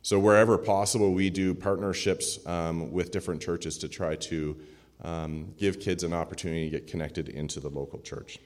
So, 0.00 0.18
wherever 0.18 0.58
possible, 0.58 1.12
we 1.12 1.30
do 1.30 1.54
partnerships 1.54 2.44
um, 2.46 2.90
with 2.90 3.12
different 3.12 3.40
churches 3.40 3.78
to 3.78 3.88
try 3.88 4.16
to 4.16 4.56
um, 5.02 5.54
give 5.58 5.80
kids 5.80 6.02
an 6.02 6.12
opportunity 6.12 6.70
to 6.70 6.78
get 6.78 6.86
connected 6.88 7.28
into 7.28 7.60
the 7.60 7.68
local 7.68 8.00
church. 8.00 8.38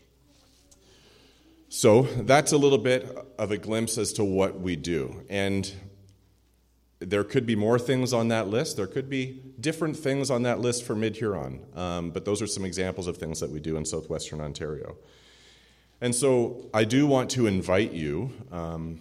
So, 1.69 2.03
that's 2.03 2.53
a 2.53 2.59
little 2.59 2.79
bit 2.79 3.09
of 3.39 3.53
a 3.53 3.57
glimpse 3.57 3.97
as 3.97 4.13
to 4.15 4.25
what 4.25 4.61
we 4.61 4.77
do. 4.77 5.23
And 5.31 5.73
there 6.99 7.25
could 7.25 7.45
be 7.45 7.57
more 7.57 7.79
things 7.79 8.13
on 8.13 8.29
that 8.29 8.49
list. 8.49 8.77
There 8.77 8.87
could 8.87 9.11
be 9.11 9.43
different 9.61 9.97
things 9.97 10.31
on 10.31 10.43
that 10.43 10.61
list 10.61 10.85
for 10.85 10.95
Mid 10.95 11.17
Huron, 11.17 11.65
um, 11.75 12.11
but 12.11 12.25
those 12.25 12.41
are 12.41 12.47
some 12.47 12.65
examples 12.65 13.07
of 13.07 13.19
things 13.19 13.41
that 13.41 13.51
we 13.51 13.61
do 13.61 13.77
in 13.77 13.85
southwestern 13.85 14.41
Ontario. 14.41 14.97
And 16.01 16.15
so 16.15 16.69
I 16.73 16.85
do 16.85 17.07
want 17.07 17.31
to 17.31 17.47
invite 17.47 17.93
you 17.93 18.31
um, 18.51 19.01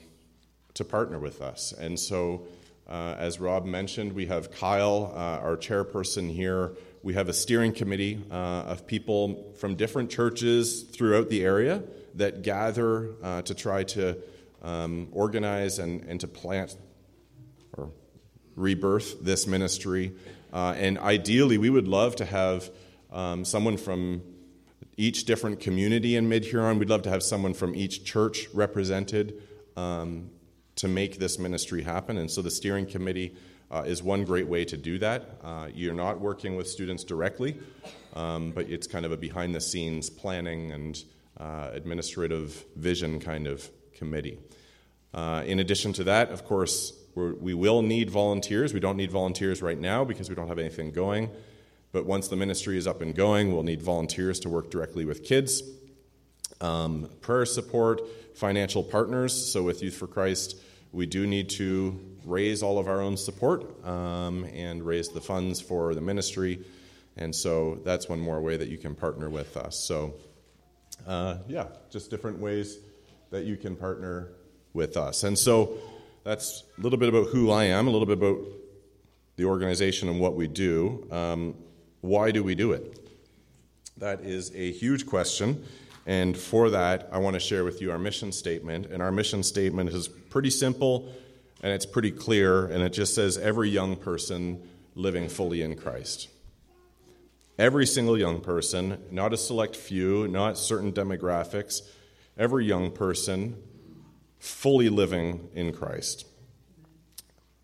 to 0.73 0.83
partner 0.83 1.19
with 1.19 1.41
us. 1.41 1.73
And 1.73 1.99
so, 1.99 2.47
uh, 2.87 3.15
as 3.17 3.39
Rob 3.39 3.65
mentioned, 3.65 4.13
we 4.13 4.25
have 4.27 4.51
Kyle, 4.51 5.11
uh, 5.15 5.39
our 5.43 5.57
chairperson 5.57 6.33
here. 6.33 6.73
We 7.01 7.13
have 7.13 7.29
a 7.29 7.33
steering 7.33 7.73
committee 7.73 8.23
uh, 8.31 8.33
of 8.33 8.87
people 8.87 9.53
from 9.57 9.75
different 9.75 10.09
churches 10.09 10.83
throughout 10.83 11.29
the 11.29 11.43
area 11.43 11.83
that 12.15 12.43
gather 12.43 13.11
uh, 13.23 13.41
to 13.43 13.53
try 13.53 13.83
to 13.83 14.17
um, 14.61 15.09
organize 15.11 15.79
and, 15.79 16.01
and 16.05 16.19
to 16.21 16.27
plant 16.27 16.75
or 17.77 17.91
rebirth 18.55 19.23
this 19.23 19.47
ministry. 19.47 20.13
Uh, 20.53 20.73
and 20.77 20.97
ideally, 20.99 21.57
we 21.57 21.69
would 21.69 21.87
love 21.87 22.15
to 22.15 22.25
have 22.25 22.69
um, 23.11 23.45
someone 23.45 23.77
from 23.77 24.21
each 24.97 25.25
different 25.25 25.59
community 25.59 26.15
in 26.15 26.29
Mid 26.29 26.45
Huron. 26.45 26.79
We'd 26.79 26.89
love 26.89 27.01
to 27.03 27.09
have 27.09 27.23
someone 27.23 27.53
from 27.53 27.75
each 27.75 28.05
church 28.05 28.47
represented 28.53 29.41
um, 29.75 30.29
to 30.75 30.87
make 30.87 31.19
this 31.19 31.37
ministry 31.37 31.83
happen. 31.83 32.17
And 32.17 32.29
so 32.29 32.41
the 32.41 32.51
steering 32.51 32.85
committee 32.85 33.35
uh, 33.71 33.83
is 33.85 34.03
one 34.03 34.23
great 34.23 34.47
way 34.47 34.63
to 34.65 34.77
do 34.77 34.97
that. 34.99 35.39
Uh, 35.43 35.67
you're 35.73 35.93
not 35.93 36.19
working 36.19 36.55
with 36.55 36.67
students 36.67 37.03
directly, 37.03 37.57
um, 38.13 38.51
but 38.51 38.69
it's 38.69 38.87
kind 38.87 39.05
of 39.05 39.11
a 39.11 39.17
behind 39.17 39.53
the 39.55 39.61
scenes 39.61 40.09
planning 40.09 40.71
and 40.71 41.03
uh, 41.37 41.69
administrative 41.73 42.63
vision 42.75 43.19
kind 43.19 43.47
of 43.47 43.69
committee. 43.93 44.39
Uh, 45.13 45.43
in 45.45 45.59
addition 45.59 45.93
to 45.93 46.03
that, 46.03 46.29
of 46.29 46.45
course, 46.45 46.93
we 47.15 47.53
will 47.53 47.81
need 47.81 48.09
volunteers. 48.09 48.73
We 48.73 48.79
don't 48.79 48.97
need 48.97 49.11
volunteers 49.11 49.61
right 49.61 49.79
now 49.79 50.03
because 50.03 50.29
we 50.29 50.35
don't 50.35 50.49
have 50.49 50.59
anything 50.59 50.91
going. 50.91 51.29
But 51.91 52.05
once 52.05 52.27
the 52.27 52.35
ministry 52.35 52.77
is 52.77 52.87
up 52.87 53.01
and 53.01 53.15
going, 53.15 53.53
we'll 53.53 53.63
need 53.63 53.81
volunteers 53.81 54.41
to 54.41 54.49
work 54.49 54.69
directly 54.69 55.05
with 55.05 55.23
kids. 55.23 55.63
Um, 56.59 57.09
prayer 57.21 57.45
support, 57.45 58.01
financial 58.35 58.83
partners. 58.83 59.33
So 59.33 59.63
with 59.63 59.81
Youth 59.81 59.95
for 59.95 60.07
Christ, 60.07 60.57
we 60.91 61.05
do 61.05 61.25
need 61.25 61.49
to 61.51 61.97
raise 62.25 62.61
all 62.61 62.79
of 62.79 62.87
our 62.89 62.99
own 63.01 63.15
support 63.15 63.85
um, 63.85 64.43
and 64.53 64.85
raise 64.85 65.09
the 65.09 65.21
funds 65.21 65.61
for 65.61 65.95
the 65.95 66.01
ministry. 66.01 66.65
And 67.15 67.33
so 67.33 67.79
that's 67.85 68.09
one 68.09 68.19
more 68.19 68.41
way 68.41 68.57
that 68.57 68.67
you 68.67 68.77
can 68.77 68.93
partner 68.93 69.29
with 69.29 69.55
us. 69.55 69.79
So, 69.79 70.15
uh, 71.07 71.37
yeah, 71.47 71.67
just 71.89 72.09
different 72.09 72.39
ways 72.39 72.77
that 73.29 73.45
you 73.45 73.55
can 73.55 73.75
partner 73.75 74.33
with 74.73 74.97
us. 74.97 75.23
And 75.23 75.39
so 75.39 75.77
that's 76.25 76.63
a 76.75 76.81
little 76.81 76.97
bit 76.97 77.07
about 77.07 77.27
who 77.27 77.51
I 77.51 77.65
am, 77.65 77.87
a 77.87 77.91
little 77.91 78.07
bit 78.07 78.17
about 78.17 78.39
the 79.37 79.45
organization 79.45 80.09
and 80.09 80.19
what 80.19 80.35
we 80.35 80.47
do. 80.47 81.07
Um, 81.11 81.55
why 82.01 82.31
do 82.31 82.43
we 82.43 82.55
do 82.55 82.71
it? 82.71 82.99
That 83.97 84.21
is 84.21 84.51
a 84.55 84.71
huge 84.71 85.05
question. 85.05 85.63
And 86.07 86.35
for 86.35 86.71
that, 86.71 87.09
I 87.11 87.19
want 87.19 87.35
to 87.35 87.39
share 87.39 87.63
with 87.63 87.79
you 87.79 87.91
our 87.91 87.99
mission 87.99 88.31
statement. 88.31 88.87
And 88.87 89.03
our 89.03 89.11
mission 89.11 89.43
statement 89.43 89.91
is 89.91 90.07
pretty 90.07 90.49
simple 90.49 91.13
and 91.61 91.71
it's 91.71 91.85
pretty 91.85 92.11
clear. 92.11 92.65
And 92.65 92.83
it 92.83 92.89
just 92.89 93.13
says 93.13 93.37
every 93.37 93.69
young 93.69 93.95
person 93.95 94.67
living 94.95 95.29
fully 95.29 95.61
in 95.61 95.75
Christ. 95.75 96.27
Every 97.59 97.85
single 97.85 98.17
young 98.17 98.41
person, 98.41 98.97
not 99.11 99.31
a 99.31 99.37
select 99.37 99.75
few, 99.75 100.27
not 100.27 100.57
certain 100.57 100.91
demographics, 100.91 101.81
every 102.35 102.65
young 102.65 102.91
person 102.91 103.61
fully 104.39 104.89
living 104.89 105.49
in 105.53 105.73
Christ. 105.73 106.25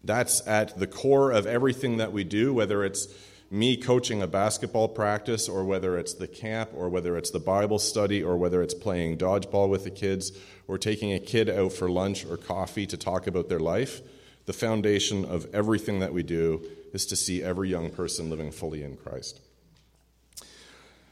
That's 0.04 0.46
at 0.48 0.80
the 0.80 0.88
core 0.88 1.32
of 1.32 1.46
everything 1.46 1.98
that 1.98 2.12
we 2.12 2.24
do, 2.24 2.54
whether 2.54 2.84
it's 2.84 3.08
me 3.52 3.76
coaching 3.76 4.22
a 4.22 4.28
basketball 4.28 4.88
practice, 4.88 5.50
or 5.50 5.66
whether 5.66 5.98
it's 5.98 6.14
the 6.14 6.28
camp, 6.28 6.72
or 6.74 6.90
whether 6.90 7.18
it's 7.18 7.32
the 7.32 7.40
Bible 7.40 7.78
study, 7.78 8.24
or 8.24 8.38
whether 8.38 8.64
it's 8.64 8.74
playing 8.74 9.18
dodgeball 9.18 9.70
with 9.70 9.84
the 9.84 9.92
kids, 9.92 10.32
or 10.68 10.78
taking 10.78 11.12
a 11.14 11.20
kid 11.20 11.50
out 11.50 11.74
for 11.74 11.90
lunch 11.90 12.26
or 12.26 12.38
coffee 12.38 12.88
to 12.88 12.98
talk 12.98 13.28
about 13.28 13.50
their 13.50 13.60
life, 13.60 14.02
the 14.46 14.54
foundation 14.54 15.26
of 15.26 15.54
everything 15.54 16.00
that 16.00 16.14
we 16.14 16.24
do 16.24 16.66
is 16.94 17.06
to 17.06 17.16
see 17.16 17.44
every 17.44 17.70
young 17.70 17.90
person 17.90 18.30
living 18.30 18.52
fully 18.52 18.84
in 18.84 18.96
Christ. 18.96 19.40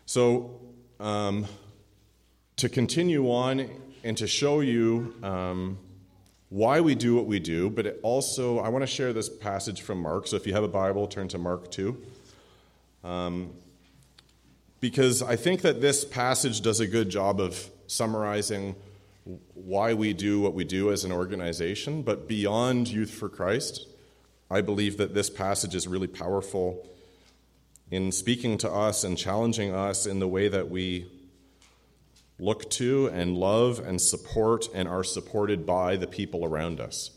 So, 0.05 0.61
um, 0.99 1.45
to 2.55 2.69
continue 2.69 3.29
on 3.29 3.69
and 4.03 4.17
to 4.17 4.27
show 4.27 4.61
you 4.61 5.13
um, 5.23 5.77
why 6.49 6.81
we 6.81 6.95
do 6.95 7.15
what 7.15 7.25
we 7.25 7.39
do, 7.39 7.69
but 7.69 7.99
also 8.01 8.59
I 8.59 8.69
want 8.69 8.83
to 8.83 8.87
share 8.87 9.13
this 9.13 9.29
passage 9.29 9.81
from 9.81 10.01
Mark. 10.01 10.27
So 10.27 10.35
if 10.35 10.47
you 10.47 10.53
have 10.53 10.63
a 10.63 10.69
Bible, 10.69 11.07
turn 11.07 11.27
to 11.29 11.37
Mark 11.37 11.69
2. 11.71 12.01
Um, 13.03 13.51
because 14.79 15.21
I 15.21 15.35
think 15.35 15.61
that 15.61 15.81
this 15.81 16.05
passage 16.05 16.61
does 16.61 16.79
a 16.79 16.87
good 16.87 17.09
job 17.09 17.39
of 17.39 17.69
summarizing 17.87 18.75
why 19.53 19.93
we 19.93 20.13
do 20.13 20.39
what 20.39 20.53
we 20.53 20.63
do 20.63 20.91
as 20.91 21.03
an 21.03 21.11
organization. 21.11 22.01
But 22.01 22.27
beyond 22.27 22.87
Youth 22.87 23.11
for 23.11 23.29
Christ, 23.29 23.87
I 24.49 24.61
believe 24.61 24.97
that 24.97 25.13
this 25.13 25.29
passage 25.29 25.75
is 25.75 25.87
really 25.87 26.07
powerful 26.07 26.87
in 27.91 28.11
speaking 28.11 28.57
to 28.59 28.71
us 28.71 29.03
and 29.03 29.17
challenging 29.17 29.73
us 29.73 30.05
in 30.05 30.19
the 30.19 30.27
way 30.27 30.47
that 30.47 30.69
we 30.69 31.07
look 32.39 32.69
to 32.71 33.07
and 33.07 33.37
love 33.37 33.79
and 33.79 34.01
support 34.01 34.67
and 34.73 34.87
are 34.87 35.03
supported 35.03 35.65
by 35.65 35.97
the 35.97 36.07
people 36.07 36.45
around 36.45 36.79
us 36.79 37.11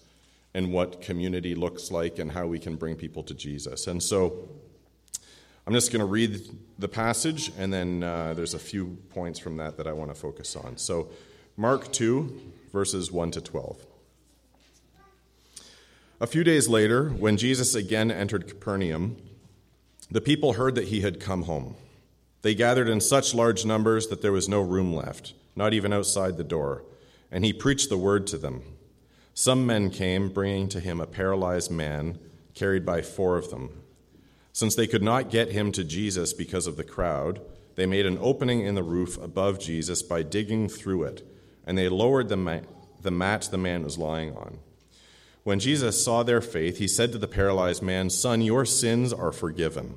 and 0.55 0.73
what 0.73 1.01
community 1.01 1.55
looks 1.55 1.91
like 1.91 2.19
and 2.19 2.33
how 2.33 2.47
we 2.47 2.59
can 2.59 2.77
bring 2.77 2.97
people 2.97 3.23
to 3.23 3.35
Jesus. 3.35 3.87
And 3.87 4.03
so 4.03 4.49
I'm 5.67 5.73
just 5.73 5.93
going 5.93 6.01
to 6.01 6.07
read 6.07 6.41
the 6.79 6.89
passage 6.89 7.53
and 7.57 7.73
then 7.73 8.03
uh, 8.03 8.35
there's 8.35 8.55
a 8.55 8.59
few 8.59 8.99
points 9.11 9.39
from 9.39 9.57
that 9.59 9.77
that 9.77 9.87
I 9.87 9.93
want 9.93 10.13
to 10.13 10.21
focus 10.21 10.57
on. 10.57 10.77
So, 10.77 11.09
Mark 11.57 11.93
2, 11.93 12.53
verses 12.73 13.13
1 13.13 13.31
to 13.33 13.41
12. 13.41 13.87
A 16.21 16.27
few 16.27 16.45
days 16.45 16.69
later, 16.69 17.11
when 17.11 17.37
Jesus 17.37 17.75
again 17.75 18.11
entered 18.11 18.49
Capernaum, 18.49 19.17
the 20.11 20.21
people 20.21 20.55
heard 20.55 20.75
that 20.77 20.89
he 20.89 21.01
had 21.01 21.21
come 21.21 21.43
home. 21.43 21.75
They 22.43 22.55
gathered 22.55 22.89
in 22.89 23.01
such 23.01 23.35
large 23.35 23.65
numbers 23.65 24.09
that 24.09 24.21
there 24.21 24.33
was 24.33 24.49
no 24.49 24.61
room 24.61 24.95
left, 24.95 25.35
not 25.55 25.73
even 25.73 25.93
outside 25.93 26.37
the 26.37 26.45
door, 26.45 26.85
and 27.31 27.45
he 27.45 27.53
preached 27.53 27.89
the 27.89 27.97
word 27.97 28.27
to 28.29 28.39
them. 28.39 28.63
Some 29.33 29.65
men 29.65 29.91
came, 29.91 30.29
bringing 30.29 30.69
to 30.69 30.81
him 30.81 31.01
a 31.01 31.07
paralyzed 31.07 31.71
man, 31.71 32.19
carried 32.55 32.85
by 32.85 33.01
four 33.01 33.37
of 33.39 33.51
them. 33.51 33.83
Since 34.53 34.75
they 34.75 34.87
could 34.87 35.03
not 35.03 35.31
get 35.31 35.53
him 35.53 35.73
to 35.73 35.85
Jesus 35.85 36.33
because 36.35 36.67
of 36.67 36.77
the 36.77 36.85
crowd, 36.85 37.41
they 37.77 37.87
made 37.87 38.05
an 38.05 38.19
opening 38.21 38.61
in 38.61 38.75
the 38.75 38.83
roof 38.83 39.17
above 39.23 39.59
Jesus 39.59 40.03
by 40.03 40.23
digging 40.23 40.69
through 40.69 41.05
it, 41.05 41.27
and 41.67 41.79
they 41.79 41.89
lowered 41.89 42.29
the, 42.29 42.37
mat 42.37 42.65
the 43.01 43.11
mat 43.11 43.49
the 43.51 43.57
man 43.57 43.83
was 43.83 43.97
lying 43.97 44.37
on. 44.37 44.59
When 45.45 45.59
Jesus 45.59 46.05
saw 46.05 46.23
their 46.23 46.41
faith, 46.41 46.79
he 46.79 46.87
said 46.87 47.13
to 47.13 47.19
the 47.19 47.27
paralyzed 47.27 47.83
man, 47.83 48.11
Son, 48.11 48.43
your 48.43 48.65
sins 48.65 49.13
are 49.13 49.33
forgiven. 49.33 49.97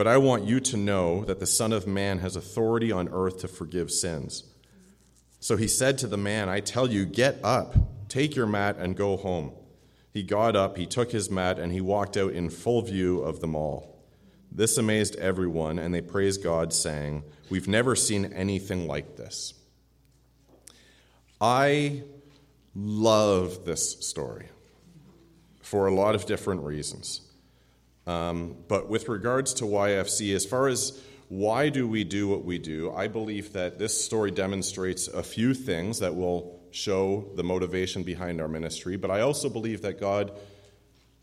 But 0.00 0.06
I 0.06 0.16
want 0.16 0.44
you 0.46 0.60
to 0.60 0.78
know 0.78 1.26
that 1.26 1.40
the 1.40 1.46
Son 1.46 1.74
of 1.74 1.86
Man 1.86 2.20
has 2.20 2.34
authority 2.34 2.90
on 2.90 3.10
earth 3.12 3.40
to 3.40 3.48
forgive 3.48 3.90
sins. 3.90 4.44
So 5.40 5.58
he 5.58 5.68
said 5.68 5.98
to 5.98 6.06
the 6.06 6.16
man, 6.16 6.48
I 6.48 6.60
tell 6.60 6.90
you, 6.90 7.04
get 7.04 7.38
up, 7.44 7.76
take 8.08 8.34
your 8.34 8.46
mat, 8.46 8.78
and 8.78 8.96
go 8.96 9.18
home. 9.18 9.52
He 10.10 10.22
got 10.22 10.56
up, 10.56 10.78
he 10.78 10.86
took 10.86 11.12
his 11.12 11.30
mat, 11.30 11.58
and 11.58 11.70
he 11.70 11.82
walked 11.82 12.16
out 12.16 12.32
in 12.32 12.48
full 12.48 12.80
view 12.80 13.20
of 13.20 13.40
them 13.40 13.54
all. 13.54 14.02
This 14.50 14.78
amazed 14.78 15.16
everyone, 15.16 15.78
and 15.78 15.92
they 15.92 16.00
praised 16.00 16.42
God, 16.42 16.72
saying, 16.72 17.22
We've 17.50 17.68
never 17.68 17.94
seen 17.94 18.32
anything 18.32 18.86
like 18.86 19.18
this. 19.18 19.52
I 21.42 22.04
love 22.74 23.66
this 23.66 24.00
story 24.00 24.48
for 25.60 25.88
a 25.88 25.94
lot 25.94 26.14
of 26.14 26.24
different 26.24 26.62
reasons. 26.62 27.20
Um, 28.10 28.56
but 28.66 28.88
with 28.88 29.08
regards 29.08 29.54
to 29.54 29.64
YFC, 29.64 30.34
as 30.34 30.44
far 30.44 30.66
as 30.66 31.00
why 31.28 31.68
do 31.68 31.86
we 31.86 32.02
do 32.02 32.26
what 32.26 32.44
we 32.44 32.58
do, 32.58 32.92
I 32.92 33.06
believe 33.06 33.52
that 33.52 33.78
this 33.78 34.04
story 34.04 34.32
demonstrates 34.32 35.06
a 35.06 35.22
few 35.22 35.54
things 35.54 36.00
that 36.00 36.16
will 36.16 36.60
show 36.72 37.30
the 37.36 37.44
motivation 37.44 38.02
behind 38.02 38.40
our 38.40 38.48
ministry. 38.48 38.96
But 38.96 39.12
I 39.12 39.20
also 39.20 39.48
believe 39.48 39.82
that 39.82 40.00
God, 40.00 40.32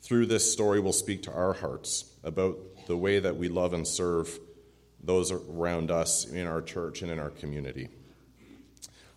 through 0.02 0.28
this 0.28 0.50
story, 0.50 0.80
will 0.80 0.94
speak 0.94 1.24
to 1.24 1.34
our 1.34 1.52
hearts 1.52 2.06
about 2.24 2.58
the 2.88 2.96
way 2.96 3.20
that 3.20 3.36
we 3.36 3.50
love 3.50 3.74
and 3.74 3.86
serve 3.86 4.40
those 5.04 5.30
around 5.30 5.92
us 5.92 6.24
in 6.26 6.48
our 6.48 6.62
church 6.62 7.02
and 7.02 7.12
in 7.12 7.20
our 7.20 7.32
community. 7.32 7.90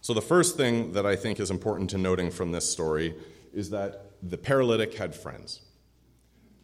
So, 0.00 0.12
the 0.12 0.22
first 0.22 0.56
thing 0.56 0.92
that 0.92 1.06
I 1.06 1.14
think 1.14 1.38
is 1.38 1.52
important 1.52 1.90
to 1.90 1.98
noting 1.98 2.32
from 2.32 2.50
this 2.50 2.68
story 2.68 3.14
is 3.54 3.70
that 3.70 4.10
the 4.22 4.38
paralytic 4.38 4.94
had 4.94 5.14
friends. 5.14 5.60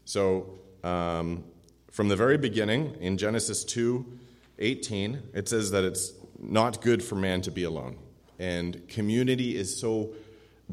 So, 0.04 0.60
um, 0.86 1.44
from 1.90 2.08
the 2.08 2.16
very 2.16 2.38
beginning, 2.38 2.96
in 3.00 3.18
Genesis 3.18 3.64
2 3.64 4.18
18, 4.58 5.22
it 5.34 5.48
says 5.48 5.72
that 5.72 5.84
it's 5.84 6.12
not 6.38 6.80
good 6.80 7.02
for 7.02 7.16
man 7.16 7.42
to 7.42 7.50
be 7.50 7.64
alone. 7.64 7.98
And 8.38 8.86
community 8.88 9.56
is 9.56 9.78
so 9.78 10.14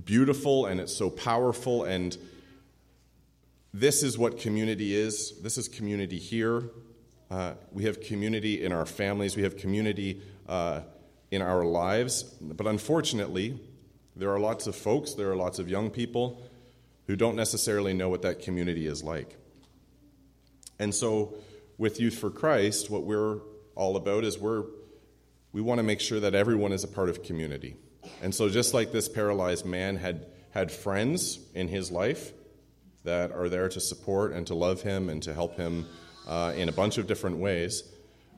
beautiful 0.06 0.68
and 0.68 0.80
it's 0.80 0.96
so 0.96 1.10
powerful. 1.10 1.84
And 1.84 2.18
this 3.74 4.04
is 4.04 4.18
what 4.18 4.40
community 4.40 4.96
is. 4.96 5.42
This 5.42 5.58
is 5.58 5.68
community 5.68 6.20
here. 6.20 6.70
Uh, 7.32 7.56
we 7.72 7.86
have 7.86 8.00
community 8.00 8.64
in 8.64 8.72
our 8.72 8.86
families, 8.86 9.36
we 9.36 9.42
have 9.44 9.58
community 9.58 10.22
uh, 10.48 10.82
in 11.32 11.42
our 11.42 11.66
lives. 11.66 12.24
But 12.40 12.68
unfortunately, 12.68 13.60
there 14.16 14.32
are 14.32 14.40
lots 14.40 14.68
of 14.68 14.76
folks, 14.76 15.16
there 15.16 15.32
are 15.32 15.36
lots 15.36 15.58
of 15.58 15.68
young 15.68 15.90
people 15.90 16.44
who 17.08 17.16
don't 17.16 17.36
necessarily 17.36 17.94
know 17.94 18.10
what 18.10 18.22
that 18.22 18.40
community 18.40 18.86
is 18.86 19.04
like. 19.04 19.38
And 20.80 20.94
so, 20.94 21.36
with 21.78 22.00
Youth 22.00 22.18
for 22.18 22.30
Christ, 22.30 22.90
what 22.90 23.04
we're 23.04 23.40
all 23.76 23.96
about 23.96 24.24
is 24.24 24.38
we're 24.38 24.64
we 25.52 25.62
want 25.62 25.78
to 25.80 25.84
make 25.84 26.00
sure 26.00 26.20
that 26.20 26.34
everyone 26.34 26.72
is 26.72 26.84
a 26.84 26.88
part 26.88 27.10
of 27.10 27.24
community. 27.24 27.78
And 28.22 28.34
so, 28.34 28.50
just 28.50 28.74
like 28.74 28.92
this 28.92 29.08
paralyzed 29.08 29.66
man 29.66 29.98
had 29.98 30.26
had 30.52 30.72
friends 30.72 31.40
in 31.56 31.68
his 31.68 31.92
life 31.92 32.32
that 33.04 33.32
are 33.32 33.50
there 33.50 33.70
to 33.70 33.80
support 33.80 34.34
and 34.34 34.46
to 34.48 34.56
love 34.56 34.82
him 34.82 35.10
and 35.10 35.22
to 35.24 35.34
help 35.34 35.58
him 35.58 35.86
uh, 36.28 36.54
in 36.56 36.70
a 36.70 36.72
bunch 36.72 36.98
of 36.98 37.08
different 37.08 37.38
ways, 37.38 37.84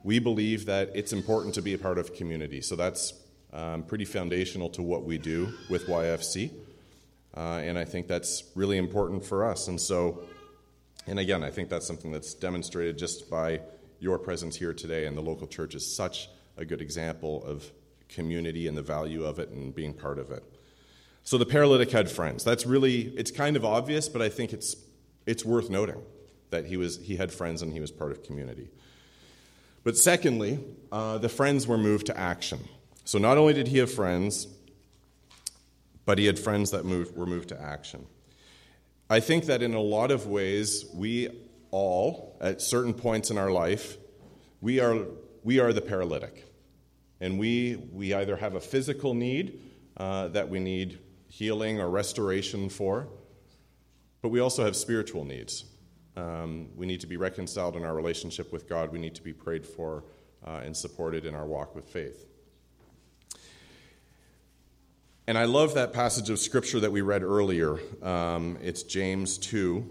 we 0.04 0.20
believe 0.20 0.66
that 0.66 0.92
it's 0.96 1.14
important 1.14 1.54
to 1.56 1.62
be 1.62 1.74
a 1.74 1.78
part 1.78 1.98
of 1.98 2.14
community. 2.14 2.62
So 2.62 2.76
that's 2.76 3.14
um, 3.54 3.84
pretty 3.84 4.06
foundational 4.06 4.70
to 4.70 4.82
what 4.82 5.04
we 5.04 5.18
do 5.18 5.54
with 5.70 5.88
YFC. 5.88 6.52
Uh, 7.36 7.62
and 7.64 7.78
I 7.78 7.86
think 7.86 8.08
that's 8.08 8.44
really 8.56 8.78
important 8.78 9.26
for 9.26 9.46
us. 9.46 9.68
And 9.68 9.80
so, 9.80 10.24
and 11.08 11.20
again, 11.20 11.44
I 11.44 11.50
think 11.50 11.70
that's 11.70 11.86
something 11.86 12.12
that's 12.12 12.34
demonstrated 12.34 12.98
just 12.98 13.30
by 13.30 13.62
your 14.00 14.18
presence 14.18 14.56
here 14.56 14.74
today. 14.74 15.06
And 15.06 15.16
the 15.16 15.22
local 15.22 15.48
church 15.48 15.76
is 15.76 15.96
such 15.96 16.30
a 16.58 16.66
good 16.66 16.82
example 16.82 17.44
of 17.46 17.72
community 18.10 18.68
and 18.68 18.78
the 18.78 18.82
value 18.82 19.24
of 19.24 19.40
it 19.40 19.50
and 19.50 19.74
being 19.74 19.94
part 19.94 20.20
of 20.20 20.32
it. 20.32 20.44
So 21.24 21.38
the 21.38 21.46
paralytic 21.46 21.92
had 21.92 22.10
friends. 22.10 22.44
That's 22.44 22.66
really, 22.66 23.14
it's 23.18 23.32
kind 23.32 23.56
of 23.56 23.66
obvious, 23.66 24.08
but 24.10 24.22
I 24.22 24.30
think 24.30 24.54
it's, 24.54 24.76
it's 25.26 25.44
worth 25.44 25.70
noting 25.70 26.02
that 26.52 26.66
he, 26.66 26.78
was, 26.78 26.98
he 26.98 27.16
had 27.16 27.32
friends 27.32 27.62
and 27.62 27.74
he 27.74 27.80
was 27.80 27.92
part 27.92 28.12
of 28.12 28.24
community. 28.24 28.70
But 29.84 29.98
secondly, 29.98 30.60
uh, 30.92 31.18
the 31.18 31.30
friends 31.30 31.68
were 31.68 31.78
moved 31.78 32.08
to 32.08 32.18
action. 32.18 32.60
So 33.06 33.18
not 33.18 33.38
only 33.38 33.54
did 33.54 33.68
he 33.68 33.80
have 33.80 33.92
friends, 33.92 34.48
but 36.06 36.18
he 36.20 36.26
had 36.26 36.40
friends 36.40 36.72
that 36.72 36.86
moved, 36.86 37.16
were 37.16 37.26
moved 37.26 37.50
to 37.50 37.62
action. 37.62 38.06
I 39.10 39.20
think 39.20 39.46
that 39.46 39.62
in 39.62 39.76
a 39.76 39.82
lot 39.82 40.10
of 40.10 40.26
ways, 40.26 40.86
we 40.94 41.30
all, 41.70 42.38
at 42.42 42.62
certain 42.62 42.94
points 42.94 43.30
in 43.30 43.38
our 43.38 43.52
life, 43.52 43.98
we 44.62 44.80
are, 44.80 45.06
we 45.44 45.60
are 45.60 45.72
the 45.72 45.82
paralytic. 45.82 46.52
And 47.22 47.38
we, 47.38 47.76
we 47.94 48.14
either 48.14 48.36
have 48.36 48.56
a 48.56 48.60
physical 48.60 49.14
need 49.14 49.62
uh, 49.98 50.30
that 50.30 50.50
we 50.50 50.60
need 50.60 51.00
healing 51.28 51.80
or 51.80 51.90
restoration 51.90 52.68
for, 52.70 53.08
but 54.22 54.30
we 54.30 54.40
also 54.40 54.66
have 54.66 54.76
spiritual 54.76 55.24
needs. 55.24 55.66
Um, 56.18 56.70
we 56.76 56.86
need 56.86 57.02
to 57.02 57.08
be 57.08 57.18
reconciled 57.18 57.76
in 57.76 57.84
our 57.84 57.94
relationship 57.94 58.52
with 58.52 58.68
God. 58.68 58.92
We 58.92 59.00
need 59.00 59.16
to 59.16 59.22
be 59.22 59.34
prayed 59.34 59.66
for 59.66 60.04
uh, 60.46 60.62
and 60.64 60.76
supported 60.76 61.26
in 61.26 61.36
our 61.36 61.46
walk 61.46 61.76
with 61.76 61.86
faith. 61.86 62.26
And 65.28 65.40
I 65.40 65.46
love 65.46 65.74
that 65.74 65.92
passage 65.92 66.30
of 66.30 66.38
scripture 66.38 66.80
that 66.82 66.92
we 66.92 67.02
read 67.02 67.24
earlier. 67.24 67.80
Um, 68.04 68.60
it's 68.62 68.84
James 68.84 69.40
2. 69.40 69.84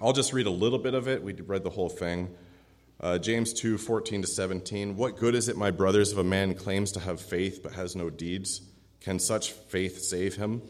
I'll 0.00 0.12
just 0.12 0.32
read 0.32 0.46
a 0.46 0.50
little 0.50 0.78
bit 0.78 0.94
of 0.94 1.08
it. 1.08 1.24
We 1.24 1.32
read 1.32 1.64
the 1.64 1.70
whole 1.70 1.88
thing. 1.88 2.32
Uh, 3.00 3.18
James 3.18 3.52
2 3.52 3.78
14 3.78 4.22
to 4.22 4.28
17. 4.28 4.96
What 4.96 5.16
good 5.16 5.34
is 5.34 5.48
it, 5.48 5.56
my 5.56 5.72
brothers, 5.72 6.12
if 6.12 6.18
a 6.18 6.24
man 6.24 6.54
claims 6.54 6.92
to 6.92 7.00
have 7.00 7.20
faith 7.20 7.64
but 7.64 7.72
has 7.72 7.96
no 7.96 8.10
deeds? 8.10 8.60
Can 9.00 9.18
such 9.18 9.50
faith 9.50 10.02
save 10.02 10.36
him? 10.36 10.62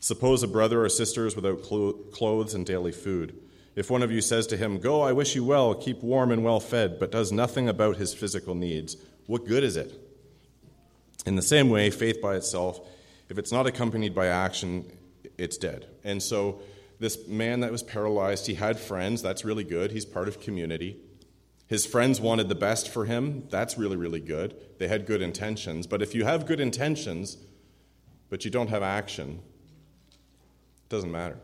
Suppose 0.00 0.42
a 0.42 0.48
brother 0.48 0.84
or 0.84 0.88
sister 0.88 1.26
is 1.26 1.36
without 1.36 1.62
clothes 1.62 2.54
and 2.54 2.66
daily 2.66 2.92
food. 2.92 3.38
If 3.76 3.88
one 3.88 4.02
of 4.02 4.10
you 4.10 4.20
says 4.20 4.48
to 4.48 4.56
him, 4.56 4.80
Go, 4.80 5.02
I 5.02 5.12
wish 5.12 5.36
you 5.36 5.44
well, 5.44 5.76
keep 5.76 6.02
warm 6.02 6.32
and 6.32 6.42
well 6.42 6.60
fed, 6.60 6.98
but 6.98 7.12
does 7.12 7.30
nothing 7.30 7.68
about 7.68 7.98
his 7.98 8.12
physical 8.12 8.56
needs, 8.56 8.96
what 9.26 9.46
good 9.46 9.62
is 9.62 9.76
it? 9.76 9.92
In 11.24 11.36
the 11.36 11.42
same 11.42 11.70
way, 11.70 11.90
faith 11.90 12.20
by 12.20 12.34
itself, 12.34 12.80
if 13.28 13.38
it's 13.38 13.52
not 13.52 13.66
accompanied 13.66 14.14
by 14.14 14.26
action, 14.26 14.90
it's 15.38 15.56
dead. 15.56 15.86
And 16.04 16.22
so, 16.22 16.60
this 16.98 17.26
man 17.28 17.60
that 17.60 17.70
was 17.70 17.82
paralyzed, 17.82 18.46
he 18.46 18.54
had 18.54 18.78
friends. 18.78 19.20
That's 19.20 19.44
really 19.44 19.64
good. 19.64 19.90
He's 19.90 20.06
part 20.06 20.28
of 20.28 20.40
community. 20.40 20.96
His 21.66 21.84
friends 21.84 22.20
wanted 22.20 22.48
the 22.48 22.54
best 22.54 22.88
for 22.88 23.04
him. 23.04 23.44
That's 23.50 23.76
really, 23.76 23.96
really 23.96 24.20
good. 24.20 24.56
They 24.78 24.88
had 24.88 25.04
good 25.04 25.20
intentions. 25.20 25.86
But 25.86 26.00
if 26.00 26.14
you 26.14 26.24
have 26.24 26.46
good 26.46 26.60
intentions, 26.60 27.38
but 28.30 28.44
you 28.44 28.50
don't 28.50 28.70
have 28.70 28.82
action, 28.82 29.42
it 30.08 30.88
doesn't 30.88 31.10
matter. 31.10 31.38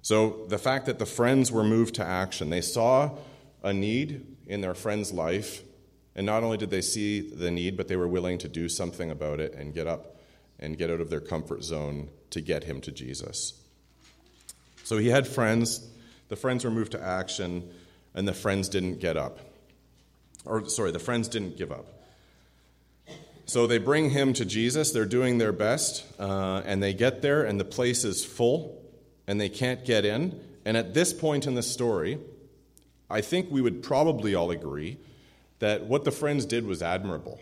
So 0.00 0.46
the 0.48 0.58
fact 0.58 0.86
that 0.86 0.98
the 0.98 1.06
friends 1.06 1.50
were 1.52 1.64
moved 1.64 1.96
to 1.96 2.04
action, 2.04 2.50
they 2.50 2.60
saw 2.60 3.18
a 3.62 3.72
need 3.72 4.36
in 4.46 4.60
their 4.60 4.74
friend's 4.74 5.12
life, 5.12 5.62
and 6.14 6.24
not 6.24 6.42
only 6.42 6.56
did 6.56 6.70
they 6.70 6.80
see 6.80 7.20
the 7.20 7.50
need, 7.50 7.76
but 7.76 7.88
they 7.88 7.96
were 7.96 8.08
willing 8.08 8.38
to 8.38 8.48
do 8.48 8.68
something 8.68 9.10
about 9.10 9.40
it 9.40 9.54
and 9.54 9.74
get 9.74 9.86
up 9.86 10.17
and 10.58 10.78
get 10.78 10.90
out 10.90 11.00
of 11.00 11.10
their 11.10 11.20
comfort 11.20 11.62
zone 11.62 12.08
to 12.30 12.40
get 12.40 12.64
him 12.64 12.80
to 12.82 12.92
Jesus. 12.92 13.54
So 14.84 14.98
he 14.98 15.08
had 15.08 15.26
friends, 15.26 15.86
the 16.28 16.36
friends 16.36 16.64
were 16.64 16.70
moved 16.70 16.92
to 16.92 17.02
action, 17.02 17.70
and 18.14 18.26
the 18.26 18.34
friends 18.34 18.68
didn't 18.68 19.00
get 19.00 19.16
up. 19.16 19.38
Or, 20.44 20.68
sorry, 20.68 20.92
the 20.92 20.98
friends 20.98 21.28
didn't 21.28 21.56
give 21.56 21.70
up. 21.70 21.86
So 23.46 23.66
they 23.66 23.78
bring 23.78 24.10
him 24.10 24.32
to 24.34 24.44
Jesus, 24.44 24.92
they're 24.92 25.06
doing 25.06 25.38
their 25.38 25.52
best, 25.52 26.04
uh, 26.18 26.62
and 26.66 26.82
they 26.82 26.92
get 26.92 27.22
there, 27.22 27.44
and 27.44 27.58
the 27.58 27.64
place 27.64 28.04
is 28.04 28.24
full 28.24 28.78
and 29.28 29.40
they 29.40 29.48
can't 29.48 29.84
get 29.84 30.04
in. 30.04 30.40
And 30.64 30.76
at 30.76 30.94
this 30.94 31.12
point 31.12 31.46
in 31.46 31.54
the 31.54 31.62
story, 31.62 32.18
I 33.08 33.20
think 33.20 33.50
we 33.50 33.60
would 33.60 33.82
probably 33.82 34.34
all 34.34 34.50
agree 34.50 34.96
that 35.60 35.84
what 35.84 36.04
the 36.04 36.10
friends 36.10 36.46
did 36.46 36.66
was 36.66 36.82
admirable. 36.82 37.40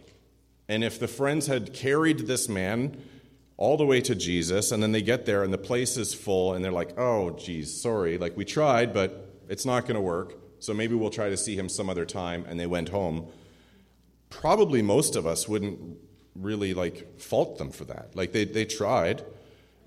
And 0.68 0.83
if 0.83 0.98
the 0.98 1.09
friends 1.09 1.46
had 1.46 1.72
carried 1.72 2.26
this 2.26 2.48
man 2.48 2.96
all 3.57 3.76
the 3.76 3.87
way 3.87 4.00
to 4.02 4.14
Jesus, 4.14 4.72
and 4.72 4.83
then 4.83 4.92
they 4.92 5.02
get 5.02 5.26
there 5.26 5.42
and 5.42 5.52
the 5.52 5.59
place 5.59 5.96
is 5.96 6.12
full, 6.12 6.55
and 6.55 6.64
they're 6.64 6.72
like, 6.72 6.98
oh, 6.98 7.31
geez, 7.31 7.81
sorry, 7.81 8.18
like 8.18 8.37
we 8.37 8.44
tried, 8.44 8.92
but 8.92 9.33
it's 9.48 9.64
not 9.64 9.83
going 9.83 9.94
to 9.94 10.00
work, 10.00 10.35
so 10.59 10.74
maybe 10.74 10.94
we'll 10.94 11.11
try 11.11 11.31
to 11.31 11.37
see 11.37 11.57
him 11.57 11.68
some 11.68 11.88
other 11.88 12.05
time, 12.05 12.44
and 12.48 12.59
they 12.59 12.66
went 12.66 12.88
home. 12.88 13.29
Probably 14.29 14.83
most 14.83 15.16
of 15.16 15.26
us 15.26 15.48
wouldn't 15.48 15.98
really 16.35 16.74
like 16.74 17.18
fault 17.18 17.59
them 17.59 17.70
for 17.70 17.85
that. 17.85 18.14
Like 18.14 18.33
they, 18.33 18.44
they 18.44 18.64
tried, 18.64 19.24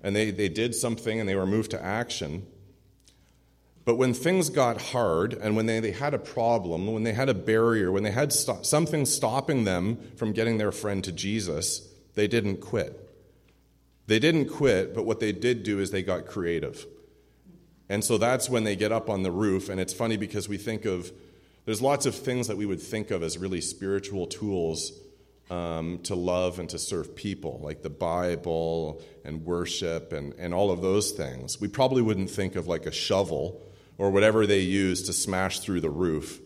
and 0.02 0.16
they, 0.16 0.30
they 0.30 0.48
did 0.48 0.74
something 0.74 1.20
and 1.20 1.28
they 1.28 1.36
were 1.36 1.46
moved 1.46 1.70
to 1.72 1.84
action. 1.84 2.46
But 3.84 3.96
when 3.96 4.12
things 4.12 4.50
got 4.50 4.80
hard 4.80 5.32
and 5.32 5.56
when 5.56 5.66
they, 5.66 5.80
they 5.80 5.92
had 5.92 6.14
a 6.14 6.18
problem, 6.18 6.86
when 6.92 7.02
they 7.02 7.14
had 7.14 7.28
a 7.28 7.34
barrier, 7.34 7.90
when 7.90 8.02
they 8.02 8.10
had 8.10 8.32
st- 8.32 8.66
something 8.66 9.06
stopping 9.06 9.64
them 9.64 9.98
from 10.16 10.32
getting 10.32 10.58
their 10.58 10.72
friend 10.72 11.02
to 11.04 11.12
Jesus, 11.12 11.88
they 12.14 12.28
didn't 12.28 12.58
quit. 12.58 13.08
They 14.06 14.18
didn't 14.18 14.46
quit, 14.48 14.94
but 14.94 15.06
what 15.06 15.20
they 15.20 15.32
did 15.32 15.62
do 15.62 15.78
is 15.78 15.90
they 15.90 16.02
got 16.02 16.26
creative. 16.26 16.86
And 17.88 18.04
so 18.04 18.18
that's 18.18 18.50
when 18.50 18.64
they 18.64 18.76
get 18.76 18.92
up 18.92 19.08
on 19.08 19.22
the 19.22 19.30
roof. 19.30 19.68
And 19.68 19.80
it's 19.80 19.94
funny 19.94 20.16
because 20.16 20.48
we 20.48 20.58
think 20.58 20.84
of, 20.84 21.10
there's 21.64 21.80
lots 21.80 22.06
of 22.06 22.14
things 22.14 22.48
that 22.48 22.56
we 22.56 22.66
would 22.66 22.80
think 22.80 23.10
of 23.10 23.22
as 23.22 23.38
really 23.38 23.60
spiritual 23.60 24.26
tools 24.26 24.92
um, 25.50 25.98
to 26.04 26.14
love 26.14 26.58
and 26.58 26.68
to 26.70 26.78
serve 26.78 27.16
people, 27.16 27.60
like 27.62 27.82
the 27.82 27.90
Bible 27.90 29.02
and 29.24 29.44
worship 29.44 30.12
and, 30.12 30.34
and 30.38 30.54
all 30.54 30.70
of 30.70 30.82
those 30.82 31.10
things. 31.10 31.60
We 31.60 31.68
probably 31.68 32.02
wouldn't 32.02 32.30
think 32.30 32.56
of 32.56 32.68
like 32.68 32.86
a 32.86 32.92
shovel 32.92 33.60
or 34.00 34.10
whatever 34.10 34.46
they 34.46 34.60
use 34.60 35.02
to 35.02 35.12
smash 35.12 35.60
through 35.60 35.80
the 35.80 35.90
roof. 35.90 36.40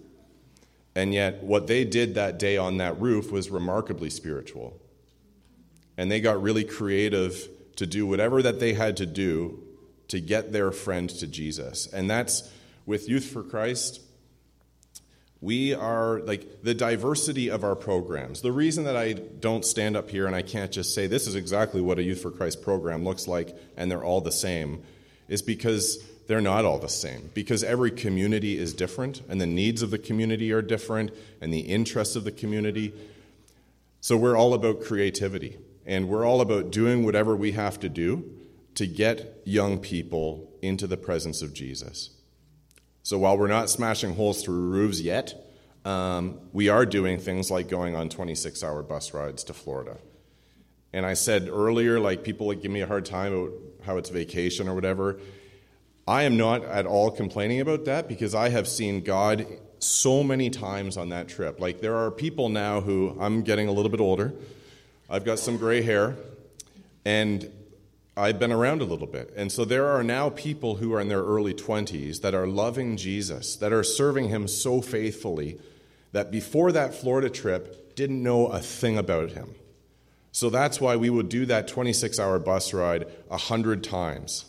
And 0.96 1.14
yet, 1.14 1.42
what 1.42 1.68
they 1.68 1.84
did 1.84 2.16
that 2.16 2.38
day 2.38 2.56
on 2.56 2.78
that 2.78 3.00
roof 3.00 3.30
was 3.30 3.48
remarkably 3.48 4.10
spiritual. 4.10 4.80
And 5.96 6.10
they 6.10 6.20
got 6.20 6.42
really 6.42 6.64
creative 6.64 7.48
to 7.76 7.86
do 7.86 8.06
whatever 8.06 8.42
that 8.42 8.58
they 8.58 8.74
had 8.74 8.96
to 8.96 9.06
do 9.06 9.62
to 10.08 10.20
get 10.20 10.52
their 10.52 10.72
friend 10.72 11.08
to 11.08 11.28
Jesus. 11.28 11.86
And 11.86 12.10
that's 12.10 12.50
with 12.86 13.08
Youth 13.08 13.26
for 13.26 13.44
Christ 13.44 14.00
we 15.44 15.74
are 15.74 16.20
like 16.20 16.62
the 16.62 16.72
diversity 16.72 17.50
of 17.50 17.64
our 17.64 17.76
programs. 17.76 18.40
The 18.40 18.50
reason 18.50 18.84
that 18.84 18.96
I 18.96 19.12
don't 19.12 19.62
stand 19.62 19.94
up 19.94 20.08
here 20.08 20.26
and 20.26 20.34
I 20.34 20.40
can't 20.40 20.72
just 20.72 20.94
say 20.94 21.06
this 21.06 21.26
is 21.26 21.34
exactly 21.34 21.82
what 21.82 21.98
a 21.98 22.02
Youth 22.02 22.22
for 22.22 22.30
Christ 22.30 22.62
program 22.62 23.04
looks 23.04 23.28
like 23.28 23.54
and 23.76 23.90
they're 23.90 24.02
all 24.02 24.22
the 24.22 24.32
same 24.32 24.82
is 25.28 25.42
because 25.42 26.02
they're 26.26 26.40
not 26.40 26.64
all 26.64 26.78
the 26.78 26.88
same. 26.88 27.30
Because 27.34 27.62
every 27.62 27.90
community 27.90 28.58
is 28.58 28.74
different 28.74 29.22
and 29.28 29.40
the 29.40 29.46
needs 29.46 29.82
of 29.82 29.90
the 29.90 29.98
community 29.98 30.52
are 30.52 30.62
different 30.62 31.12
and 31.40 31.52
the 31.52 31.60
interests 31.60 32.16
of 32.16 32.24
the 32.24 32.32
community. 32.32 32.92
So 34.00 34.16
we're 34.16 34.36
all 34.36 34.54
about 34.54 34.82
creativity 34.82 35.58
and 35.86 36.08
we're 36.08 36.24
all 36.24 36.40
about 36.40 36.70
doing 36.70 37.04
whatever 37.04 37.36
we 37.36 37.52
have 37.52 37.78
to 37.80 37.88
do 37.88 38.30
to 38.74 38.86
get 38.86 39.42
young 39.44 39.78
people 39.78 40.50
into 40.62 40.86
the 40.86 40.96
presence 40.96 41.42
of 41.42 41.52
Jesus. 41.54 42.10
So 43.02 43.18
while 43.18 43.36
we're 43.36 43.48
not 43.48 43.68
smashing 43.68 44.14
holes 44.14 44.42
through 44.42 44.70
roofs 44.70 45.00
yet, 45.00 45.34
um, 45.84 46.40
we 46.52 46.70
are 46.70 46.86
doing 46.86 47.18
things 47.18 47.50
like 47.50 47.68
going 47.68 47.94
on 47.94 48.08
26 48.08 48.64
hour 48.64 48.82
bus 48.82 49.12
rides 49.12 49.44
to 49.44 49.52
Florida. 49.52 49.98
And 50.94 51.04
I 51.04 51.14
said 51.14 51.48
earlier, 51.50 52.00
like 52.00 52.24
people 52.24 52.52
give 52.54 52.70
me 52.70 52.80
a 52.80 52.86
hard 52.86 53.04
time 53.04 53.34
about 53.34 53.52
how 53.84 53.98
it's 53.98 54.08
vacation 54.08 54.68
or 54.68 54.74
whatever. 54.74 55.18
I 56.06 56.24
am 56.24 56.36
not 56.36 56.64
at 56.64 56.86
all 56.86 57.10
complaining 57.10 57.60
about 57.60 57.86
that 57.86 58.08
because 58.08 58.34
I 58.34 58.50
have 58.50 58.68
seen 58.68 59.02
God 59.02 59.46
so 59.78 60.22
many 60.22 60.50
times 60.50 60.96
on 60.96 61.10
that 61.10 61.28
trip. 61.28 61.60
Like 61.60 61.80
there 61.80 61.96
are 61.96 62.10
people 62.10 62.48
now 62.48 62.80
who 62.80 63.16
I'm 63.18 63.42
getting 63.42 63.68
a 63.68 63.72
little 63.72 63.90
bit 63.90 64.00
older. 64.00 64.34
I've 65.08 65.24
got 65.24 65.38
some 65.38 65.56
gray 65.56 65.82
hair, 65.82 66.16
and 67.04 67.50
I've 68.16 68.38
been 68.38 68.52
around 68.52 68.80
a 68.80 68.84
little 68.84 69.06
bit. 69.06 69.32
And 69.36 69.50
so 69.50 69.64
there 69.64 69.86
are 69.88 70.02
now 70.02 70.30
people 70.30 70.76
who 70.76 70.92
are 70.94 71.00
in 71.00 71.08
their 71.08 71.22
early 71.22 71.54
20s 71.54 72.20
that 72.20 72.34
are 72.34 72.46
loving 72.46 72.96
Jesus, 72.96 73.56
that 73.56 73.72
are 73.72 73.82
serving 73.82 74.28
him 74.28 74.46
so 74.46 74.80
faithfully 74.80 75.58
that 76.12 76.30
before 76.30 76.70
that 76.72 76.94
Florida 76.94 77.28
trip 77.28 77.96
didn't 77.96 78.22
know 78.22 78.46
a 78.46 78.60
thing 78.60 78.98
about 78.98 79.30
him. 79.32 79.54
So 80.32 80.50
that's 80.50 80.80
why 80.80 80.96
we 80.96 81.10
would 81.10 81.28
do 81.28 81.46
that 81.46 81.68
26 81.68 82.18
hour 82.18 82.38
bus 82.38 82.72
ride 82.72 83.06
a 83.30 83.36
hundred 83.36 83.84
times. 83.84 84.44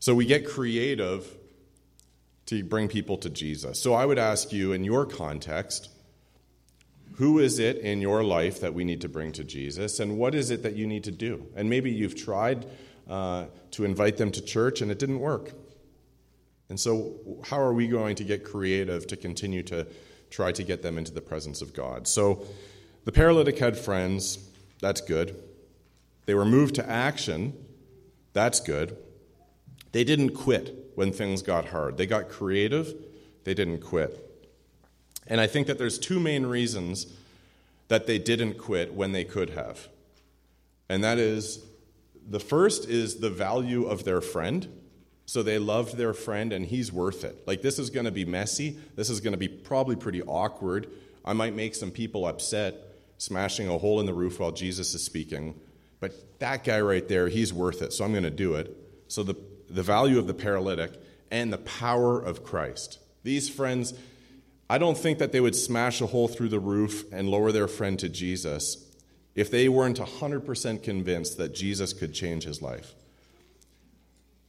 So 0.00 0.14
we 0.14 0.26
get 0.26 0.46
creative 0.46 1.34
to 2.46 2.62
bring 2.64 2.88
people 2.88 3.18
to 3.18 3.30
Jesus. 3.30 3.80
So 3.80 3.94
I 3.94 4.06
would 4.06 4.18
ask 4.18 4.52
you, 4.52 4.72
in 4.72 4.84
your 4.84 5.04
context, 5.04 5.90
who 7.16 7.38
is 7.40 7.58
it 7.58 7.78
in 7.78 8.00
your 8.00 8.22
life 8.22 8.60
that 8.60 8.74
we 8.74 8.84
need 8.84 9.00
to 9.00 9.08
bring 9.08 9.32
to 9.32 9.44
Jesus, 9.44 9.98
and 9.98 10.16
what 10.16 10.34
is 10.34 10.50
it 10.50 10.62
that 10.62 10.76
you 10.76 10.86
need 10.86 11.04
to 11.04 11.10
do? 11.10 11.46
And 11.56 11.68
maybe 11.68 11.90
you've 11.90 12.16
tried 12.16 12.64
uh, 13.08 13.46
to 13.72 13.84
invite 13.84 14.18
them 14.18 14.30
to 14.32 14.40
church 14.40 14.80
and 14.80 14.90
it 14.90 14.98
didn't 14.98 15.18
work. 15.18 15.52
And 16.68 16.78
so, 16.78 17.14
how 17.44 17.58
are 17.60 17.72
we 17.72 17.88
going 17.88 18.16
to 18.16 18.24
get 18.24 18.44
creative 18.44 19.06
to 19.08 19.16
continue 19.16 19.62
to 19.64 19.86
try 20.30 20.52
to 20.52 20.62
get 20.62 20.82
them 20.82 20.98
into 20.98 21.12
the 21.12 21.20
presence 21.20 21.60
of 21.60 21.74
God? 21.74 22.06
So, 22.06 22.44
the 23.04 23.12
paralytic 23.12 23.58
had 23.58 23.76
friends. 23.76 24.38
That's 24.80 25.00
good. 25.00 25.42
They 26.26 26.34
were 26.34 26.44
moved 26.44 26.74
to 26.76 26.88
action. 26.88 27.54
That's 28.34 28.60
good. 28.60 28.96
They 29.92 30.04
didn't 30.04 30.30
quit 30.30 30.92
when 30.94 31.12
things 31.12 31.42
got 31.42 31.66
hard. 31.66 31.96
They 31.96 32.06
got 32.06 32.28
creative. 32.28 32.94
They 33.44 33.54
didn't 33.54 33.80
quit. 33.80 34.24
And 35.26 35.40
I 35.40 35.46
think 35.46 35.66
that 35.66 35.78
there's 35.78 35.98
two 35.98 36.20
main 36.20 36.46
reasons 36.46 37.06
that 37.88 38.06
they 38.06 38.18
didn't 38.18 38.54
quit 38.54 38.94
when 38.94 39.12
they 39.12 39.24
could 39.24 39.50
have. 39.50 39.88
And 40.88 41.04
that 41.04 41.18
is 41.18 41.64
the 42.28 42.40
first 42.40 42.88
is 42.88 43.16
the 43.16 43.30
value 43.30 43.84
of 43.84 44.04
their 44.04 44.20
friend. 44.20 44.68
So 45.26 45.42
they 45.42 45.58
loved 45.58 45.96
their 45.96 46.14
friend 46.14 46.52
and 46.52 46.64
he's 46.64 46.90
worth 46.90 47.24
it. 47.24 47.46
Like 47.46 47.60
this 47.62 47.78
is 47.78 47.90
going 47.90 48.06
to 48.06 48.12
be 48.12 48.24
messy. 48.24 48.78
This 48.96 49.10
is 49.10 49.20
going 49.20 49.32
to 49.32 49.38
be 49.38 49.48
probably 49.48 49.96
pretty 49.96 50.22
awkward. 50.22 50.88
I 51.24 51.34
might 51.34 51.54
make 51.54 51.74
some 51.74 51.90
people 51.90 52.26
upset 52.26 52.74
smashing 53.18 53.68
a 53.68 53.76
hole 53.76 54.00
in 54.00 54.06
the 54.06 54.14
roof 54.14 54.40
while 54.40 54.52
Jesus 54.52 54.94
is 54.94 55.04
speaking. 55.04 55.58
But 56.00 56.38
that 56.38 56.64
guy 56.64 56.80
right 56.80 57.06
there, 57.06 57.28
he's 57.28 57.52
worth 57.52 57.82
it. 57.82 57.92
So 57.92 58.04
I'm 58.04 58.12
going 58.12 58.22
to 58.22 58.30
do 58.30 58.54
it. 58.54 58.74
So 59.08 59.22
the 59.22 59.34
the 59.68 59.82
value 59.82 60.18
of 60.18 60.26
the 60.26 60.34
paralytic 60.34 60.92
and 61.30 61.52
the 61.52 61.58
power 61.58 62.20
of 62.20 62.44
Christ. 62.44 62.98
These 63.22 63.48
friends 63.48 63.94
I 64.70 64.76
don't 64.76 64.98
think 64.98 65.18
that 65.18 65.32
they 65.32 65.40
would 65.40 65.56
smash 65.56 66.00
a 66.00 66.06
hole 66.06 66.28
through 66.28 66.50
the 66.50 66.60
roof 66.60 67.04
and 67.10 67.28
lower 67.28 67.52
their 67.52 67.68
friend 67.68 67.98
to 68.00 68.08
Jesus 68.08 68.84
if 69.34 69.50
they 69.50 69.68
weren't 69.68 69.98
100% 69.98 70.82
convinced 70.82 71.38
that 71.38 71.54
Jesus 71.54 71.92
could 71.92 72.12
change 72.12 72.44
his 72.44 72.60
life. 72.60 72.94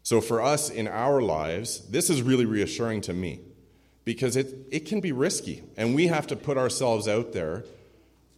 So, 0.03 0.19
for 0.19 0.41
us 0.41 0.69
in 0.69 0.87
our 0.87 1.21
lives, 1.21 1.87
this 1.89 2.09
is 2.09 2.21
really 2.21 2.45
reassuring 2.45 3.01
to 3.01 3.13
me 3.13 3.41
because 4.03 4.35
it, 4.35 4.55
it 4.71 4.85
can 4.87 4.99
be 4.99 5.11
risky, 5.11 5.61
and 5.77 5.93
we 5.93 6.07
have 6.07 6.25
to 6.27 6.35
put 6.35 6.57
ourselves 6.57 7.07
out 7.07 7.31
there 7.31 7.63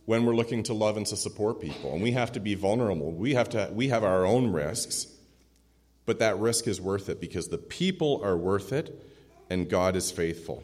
when 0.05 0.25
we're 0.25 0.35
looking 0.35 0.63
to 0.63 0.73
love 0.73 0.97
and 0.97 1.05
to 1.07 1.15
support 1.15 1.61
people, 1.61 1.93
and 1.93 2.03
we 2.03 2.11
have 2.11 2.33
to 2.33 2.39
be 2.39 2.55
vulnerable. 2.55 3.11
We 3.11 3.35
have, 3.35 3.49
to, 3.49 3.69
we 3.71 3.87
have 3.87 4.03
our 4.03 4.25
own 4.25 4.51
risks, 4.51 5.07
but 6.05 6.19
that 6.19 6.37
risk 6.39 6.67
is 6.67 6.81
worth 6.81 7.09
it 7.09 7.21
because 7.21 7.47
the 7.47 7.57
people 7.57 8.21
are 8.23 8.37
worth 8.37 8.73
it, 8.73 9.05
and 9.49 9.69
God 9.69 9.95
is 9.95 10.11
faithful. 10.11 10.63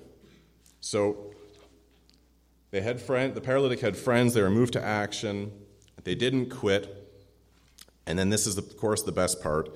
So 0.80 1.34
they 2.72 2.82
had 2.82 3.02
friend, 3.02 3.34
the 3.34 3.42
paralytic 3.42 3.80
had 3.80 3.96
friends, 3.96 4.34
they 4.34 4.42
were 4.42 4.50
moved 4.50 4.74
to 4.74 4.84
action, 4.84 5.52
they 6.04 6.16
didn't 6.16 6.50
quit. 6.50 6.94
And 8.06 8.18
then 8.18 8.30
this 8.30 8.48
is, 8.48 8.58
of 8.58 8.78
course, 8.78 9.04
the 9.04 9.12
best 9.12 9.44
part. 9.44 9.76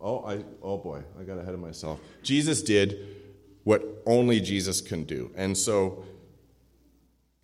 Oh, 0.00 0.24
I, 0.24 0.44
oh 0.62 0.78
boy, 0.78 1.02
I 1.18 1.24
got 1.24 1.36
ahead 1.36 1.52
of 1.52 1.60
myself. 1.60 2.00
Jesus 2.22 2.62
did 2.62 3.16
what 3.64 3.84
only 4.06 4.40
Jesus 4.40 4.80
can 4.80 5.04
do. 5.04 5.30
And 5.36 5.56
so 5.56 6.04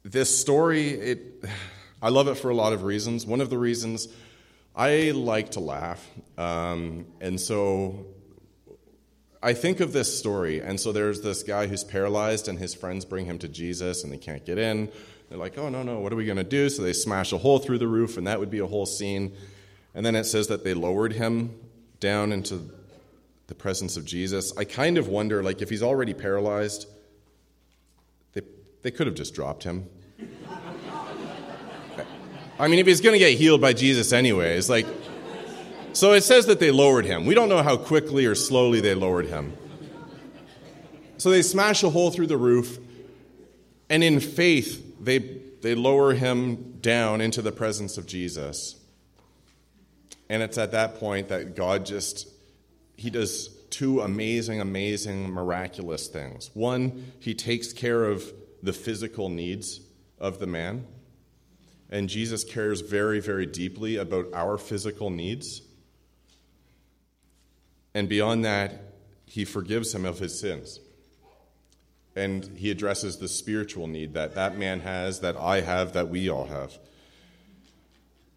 this 0.02 0.36
story, 0.36 0.88
it, 0.88 1.44
I 2.02 2.08
love 2.08 2.28
it 2.28 2.36
for 2.36 2.50
a 2.50 2.54
lot 2.54 2.72
of 2.72 2.82
reasons. 2.82 3.26
One 3.26 3.40
of 3.40 3.50
the 3.50 3.58
reasons 3.58 4.08
I 4.76 5.12
like 5.12 5.52
to 5.52 5.60
laugh. 5.60 6.06
Um, 6.36 7.06
and 7.22 7.40
so 7.40 8.06
I 9.42 9.54
think 9.54 9.80
of 9.80 9.94
this 9.94 10.18
story, 10.18 10.60
and 10.60 10.78
so 10.78 10.92
there's 10.92 11.22
this 11.22 11.42
guy 11.42 11.66
who's 11.66 11.82
paralyzed, 11.82 12.46
and 12.46 12.58
his 12.58 12.74
friends 12.74 13.06
bring 13.06 13.24
him 13.24 13.38
to 13.38 13.48
Jesus, 13.48 14.04
and 14.04 14.12
they 14.12 14.18
can't 14.18 14.44
get 14.44 14.58
in. 14.58 14.90
They're 15.30 15.38
like, 15.38 15.56
oh, 15.56 15.70
no, 15.70 15.82
no, 15.82 16.00
what 16.00 16.12
are 16.12 16.16
we 16.16 16.26
going 16.26 16.36
to 16.36 16.44
do? 16.44 16.68
So 16.68 16.82
they 16.82 16.92
smash 16.92 17.32
a 17.32 17.38
hole 17.38 17.58
through 17.58 17.78
the 17.78 17.88
roof, 17.88 18.18
and 18.18 18.26
that 18.26 18.38
would 18.38 18.50
be 18.50 18.58
a 18.58 18.66
whole 18.66 18.86
scene. 18.86 19.34
And 19.94 20.04
then 20.04 20.14
it 20.14 20.24
says 20.24 20.48
that 20.48 20.62
they 20.62 20.74
lowered 20.74 21.14
him 21.14 21.58
down 21.98 22.30
into 22.30 22.70
the 23.46 23.54
presence 23.54 23.96
of 23.96 24.04
Jesus. 24.04 24.54
I 24.58 24.64
kind 24.64 24.98
of 24.98 25.08
wonder, 25.08 25.42
like, 25.42 25.62
if 25.62 25.70
he's 25.70 25.82
already 25.82 26.12
paralyzed, 26.12 26.86
they, 28.34 28.42
they 28.82 28.90
could 28.90 29.06
have 29.06 29.16
just 29.16 29.32
dropped 29.34 29.64
him. 29.64 29.88
I 32.58 32.68
mean, 32.68 32.78
if 32.78 32.86
he's 32.86 33.00
going 33.00 33.12
to 33.12 33.18
get 33.18 33.36
healed 33.36 33.60
by 33.60 33.72
Jesus 33.74 34.12
anyways, 34.12 34.70
like, 34.70 34.86
so 35.92 36.12
it 36.12 36.22
says 36.22 36.46
that 36.46 36.58
they 36.58 36.70
lowered 36.70 37.04
him. 37.04 37.26
We 37.26 37.34
don't 37.34 37.48
know 37.48 37.62
how 37.62 37.76
quickly 37.76 38.24
or 38.26 38.34
slowly 38.34 38.80
they 38.80 38.94
lowered 38.94 39.26
him. 39.26 39.56
So 41.18 41.30
they 41.30 41.42
smash 41.42 41.82
a 41.82 41.90
hole 41.90 42.10
through 42.10 42.26
the 42.28 42.36
roof, 42.36 42.78
and 43.88 44.02
in 44.02 44.20
faith, 44.20 44.82
they, 45.00 45.18
they 45.62 45.74
lower 45.74 46.12
him 46.14 46.78
down 46.80 47.20
into 47.20 47.42
the 47.42 47.52
presence 47.52 47.98
of 47.98 48.06
Jesus. 48.06 48.76
And 50.28 50.42
it's 50.42 50.58
at 50.58 50.72
that 50.72 50.98
point 50.98 51.28
that 51.28 51.54
God 51.56 51.86
just, 51.86 52.28
he 52.96 53.10
does 53.10 53.48
two 53.70 54.00
amazing, 54.00 54.60
amazing, 54.60 55.30
miraculous 55.30 56.08
things. 56.08 56.50
One, 56.54 57.12
he 57.20 57.34
takes 57.34 57.72
care 57.72 58.04
of 58.04 58.32
the 58.62 58.72
physical 58.72 59.28
needs 59.28 59.80
of 60.18 60.38
the 60.38 60.46
man. 60.46 60.86
And 61.90 62.08
Jesus 62.08 62.42
cares 62.44 62.80
very, 62.80 63.20
very 63.20 63.46
deeply 63.46 63.96
about 63.96 64.26
our 64.34 64.58
physical 64.58 65.10
needs. 65.10 65.62
And 67.94 68.08
beyond 68.08 68.44
that, 68.44 68.94
he 69.26 69.44
forgives 69.44 69.94
him 69.94 70.04
of 70.04 70.18
his 70.18 70.38
sins. 70.38 70.80
And 72.14 72.44
he 72.56 72.70
addresses 72.70 73.18
the 73.18 73.28
spiritual 73.28 73.86
need 73.86 74.14
that 74.14 74.34
that 74.34 74.56
man 74.56 74.80
has, 74.80 75.20
that 75.20 75.36
I 75.36 75.60
have, 75.60 75.92
that 75.92 76.08
we 76.08 76.28
all 76.28 76.46
have. 76.46 76.78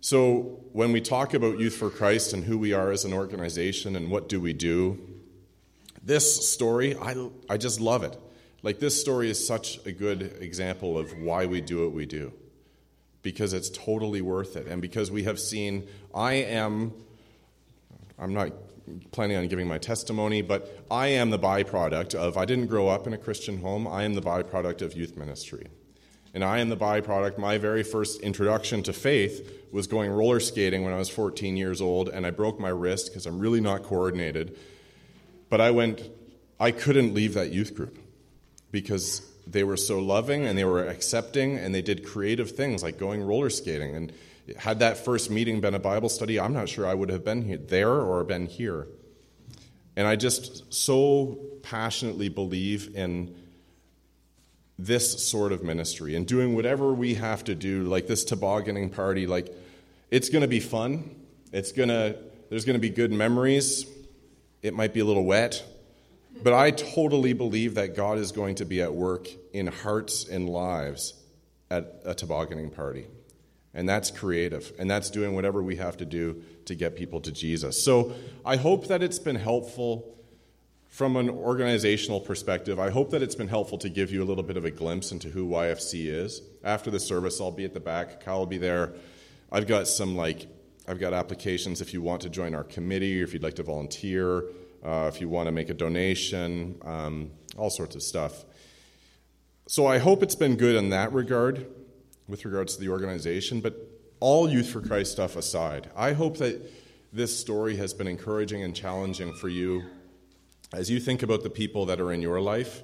So, 0.02 0.62
when 0.72 0.94
we 0.94 1.02
talk 1.02 1.34
about 1.34 1.60
Youth 1.60 1.76
for 1.76 1.90
Christ 1.90 2.32
and 2.32 2.46
who 2.46 2.58
we 2.58 2.72
are 2.72 2.92
as 2.92 3.04
an 3.04 3.14
organization 3.14 3.98
and 3.98 4.10
what 4.10 4.30
do 4.30 4.40
we 4.40 4.54
do, 4.54 4.98
this 6.02 6.50
story, 6.50 6.96
I, 6.96 7.30
I 7.50 7.58
just 7.58 7.82
love 7.82 8.04
it. 8.04 8.18
Like, 8.64 8.80
this 8.80 9.00
story 9.00 9.30
is 9.30 9.46
such 9.46 9.86
a 9.86 9.92
good 9.92 10.38
example 10.40 10.98
of 10.98 11.12
why 11.18 11.48
we 11.48 11.60
do 11.60 11.84
what 11.84 11.92
we 11.92 12.06
do. 12.06 12.32
Because 13.22 13.54
it's 13.54 13.70
totally 13.70 14.22
worth 14.22 14.56
it. 14.56 14.68
And 14.68 14.82
because 14.82 15.12
we 15.12 15.24
have 15.24 15.40
seen, 15.40 15.88
I 16.14 16.34
am, 16.34 16.94
I'm 18.18 18.34
not 18.34 18.52
planning 19.12 19.38
on 19.38 19.48
giving 19.48 19.68
my 19.68 19.78
testimony, 19.78 20.42
but 20.42 20.84
I 20.90 21.08
am 21.08 21.30
the 21.30 21.40
byproduct 21.40 22.16
of, 22.16 22.38
I 22.38 22.46
didn't 22.46 22.68
grow 22.68 22.88
up 22.88 23.08
in 23.08 23.14
a 23.14 23.18
Christian 23.18 23.62
home, 23.62 23.88
I 23.88 24.04
am 24.04 24.14
the 24.14 24.22
byproduct 24.22 24.82
of 24.82 24.94
youth 24.94 25.18
ministry. 25.18 25.68
And 26.34 26.44
I 26.44 26.60
am 26.60 26.70
the 26.70 26.78
byproduct, 26.78 27.38
my 27.38 27.58
very 27.58 27.84
first 27.84 28.22
introduction 28.22 28.84
to 28.84 28.94
faith 28.94 29.68
was 29.72 29.88
going 29.88 30.12
roller 30.12 30.40
skating 30.40 30.84
when 30.84 30.94
I 30.94 30.98
was 30.98 31.10
14 31.10 31.58
years 31.58 31.82
old, 31.82 32.10
and 32.10 32.26
I 32.26 32.32
broke 32.32 32.60
my 32.60 32.70
wrist 32.70 33.08
because 33.08 33.26
I'm 33.26 33.40
really 33.40 33.62
not 33.62 33.84
coordinated. 33.84 34.58
But 35.50 35.62
I 35.62 35.72
went, 35.72 36.02
I 36.60 36.72
couldn't 36.72 37.14
leave 37.14 37.34
that 37.34 37.52
youth 37.52 37.76
group 37.76 37.98
because 38.72 39.22
they 39.48 39.64
were 39.64 39.78
so 39.78 40.00
loving 40.00 40.46
and 40.46 40.58
they 40.58 40.66
were 40.66 40.86
accepting 40.86 41.58
and 41.58 41.74
they 41.74 41.82
did 41.82 42.06
creative 42.06 42.52
things 42.52 42.84
like 42.84 42.98
going 42.98 43.22
roller 43.22 43.50
skating. 43.50 43.96
And 43.96 44.14
had 44.58 44.80
that 44.80 44.98
first 44.98 45.30
meeting 45.30 45.62
been 45.62 45.74
a 45.74 45.80
Bible 45.80 46.10
study, 46.10 46.40
I'm 46.40 46.54
not 46.54 46.70
sure 46.70 46.86
I 46.86 46.94
would 46.94 47.10
have 47.10 47.24
been 47.24 47.66
there 47.68 47.94
or 47.94 48.24
been 48.24 48.48
here. 48.48 48.88
And 49.96 50.08
I 50.08 50.16
just 50.16 50.74
so 50.74 51.38
passionately 51.62 52.30
believe 52.30 52.96
in 52.96 53.36
this 54.78 55.28
sort 55.28 55.52
of 55.52 55.62
ministry 55.62 56.16
and 56.16 56.26
doing 56.26 56.56
whatever 56.56 56.94
we 56.94 57.16
have 57.16 57.44
to 57.44 57.54
do, 57.54 57.84
like 57.84 58.08
this 58.08 58.24
tobogganing 58.24 58.90
party. 58.90 59.28
Like, 59.28 59.54
it's 60.10 60.30
going 60.30 60.42
to 60.42 60.48
be 60.48 60.62
fun. 60.62 61.16
It's 61.52 61.74
going 61.74 61.90
to, 61.90 62.18
there's 62.50 62.64
going 62.64 62.76
to 62.76 62.80
be 62.80 62.90
good 62.90 63.12
memories. 63.12 63.86
It 64.62 64.74
might 64.74 64.94
be 64.94 65.02
a 65.02 65.06
little 65.06 65.26
wet. 65.26 65.64
But 66.42 66.54
I 66.54 66.72
totally 66.72 67.34
believe 67.34 67.76
that 67.76 67.96
God 67.96 68.18
is 68.18 68.32
going 68.32 68.56
to 68.56 68.66
be 68.66 68.82
at 68.82 68.94
work 68.94 69.28
in 69.54 69.68
hearts 69.68 70.28
and 70.28 70.48
lives 70.50 71.14
at 71.70 72.02
a 72.06 72.14
tobogganing 72.14 72.70
party. 72.70 73.08
And 73.74 73.88
that's 73.88 74.10
creative. 74.10 74.74
And 74.80 74.90
that's 74.90 75.10
doing 75.10 75.36
whatever 75.36 75.62
we 75.62 75.76
have 75.76 75.98
to 75.98 76.06
do 76.06 76.42
to 76.66 76.76
get 76.76 76.96
people 76.96 77.22
to 77.22 77.32
Jesus. 77.32 77.84
So 77.84 78.14
I 78.46 78.56
hope 78.56 78.88
that 78.88 79.04
it's 79.04 79.20
been 79.20 79.36
helpful 79.36 80.16
from 80.88 81.16
an 81.16 81.30
organizational 81.30 82.20
perspective. 82.20 82.80
I 82.80 82.90
hope 82.90 83.12
that 83.12 83.22
it's 83.22 83.36
been 83.36 83.48
helpful 83.48 83.78
to 83.78 83.90
give 83.90 84.12
you 84.12 84.24
a 84.24 84.26
little 84.26 84.44
bit 84.44 84.58
of 84.58 84.66
a 84.66 84.72
glimpse 84.72 85.12
into 85.12 85.30
who 85.30 85.48
YFC 85.48 86.08
is. 86.08 86.42
After 86.64 86.90
the 86.90 87.00
service, 87.00 87.40
I'll 87.40 87.52
be 87.52 87.66
at 87.66 87.74
the 87.74 87.80
back. 87.80 88.24
Kyle 88.24 88.40
will 88.40 88.46
be 88.48 88.58
there. 88.58 88.94
I've 89.52 89.68
got 89.68 89.88
some 89.88 90.16
like 90.16 90.48
I've 90.88 91.00
got 91.00 91.14
applications 91.14 91.82
if 91.82 91.94
you 91.94 92.02
want 92.02 92.24
to 92.24 92.30
join 92.30 92.56
our 92.56 92.64
committee, 92.64 93.22
or 93.22 93.24
if 93.24 93.34
you'd 93.34 93.44
like 93.44 93.56
to 93.56 93.64
volunteer, 93.64 94.44
uh, 94.84 95.10
if 95.14 95.22
you 95.22 95.30
want 95.30 95.48
to 95.48 95.52
make 95.52 95.70
a 95.70 95.74
donation, 95.74 96.80
um, 96.84 97.32
all 97.58 97.70
sorts 97.70 97.96
of 97.96 98.04
stuff. 98.04 98.46
So 99.68 99.86
I 99.86 100.00
hope 100.00 100.24
it's 100.24 100.36
been 100.36 100.56
good 100.56 100.76
in 100.76 100.90
that 100.90 101.14
regard, 101.14 101.68
with 102.28 102.46
regards 102.46 102.76
to 102.76 102.82
the 102.82 102.90
organization. 102.90 103.62
But 103.62 103.76
all 104.20 104.50
Youth 104.50 104.70
for 104.70 104.82
Christ 104.82 105.12
stuff 105.12 105.36
aside, 105.36 105.90
I 105.96 106.14
hope 106.14 106.38
that 106.38 106.72
this 107.12 107.38
story 107.38 107.76
has 107.78 107.94
been 107.94 108.08
encouraging 108.08 108.64
and 108.64 108.76
challenging 108.76 109.34
for 109.34 109.50
you 109.50 109.84
as 110.74 110.90
you 110.90 111.00
think 111.00 111.24
about 111.24 111.44
the 111.44 111.50
people 111.50 111.86
that 111.88 112.00
are 112.00 112.12
in 112.12 112.22
your 112.22 112.40
life 112.40 112.84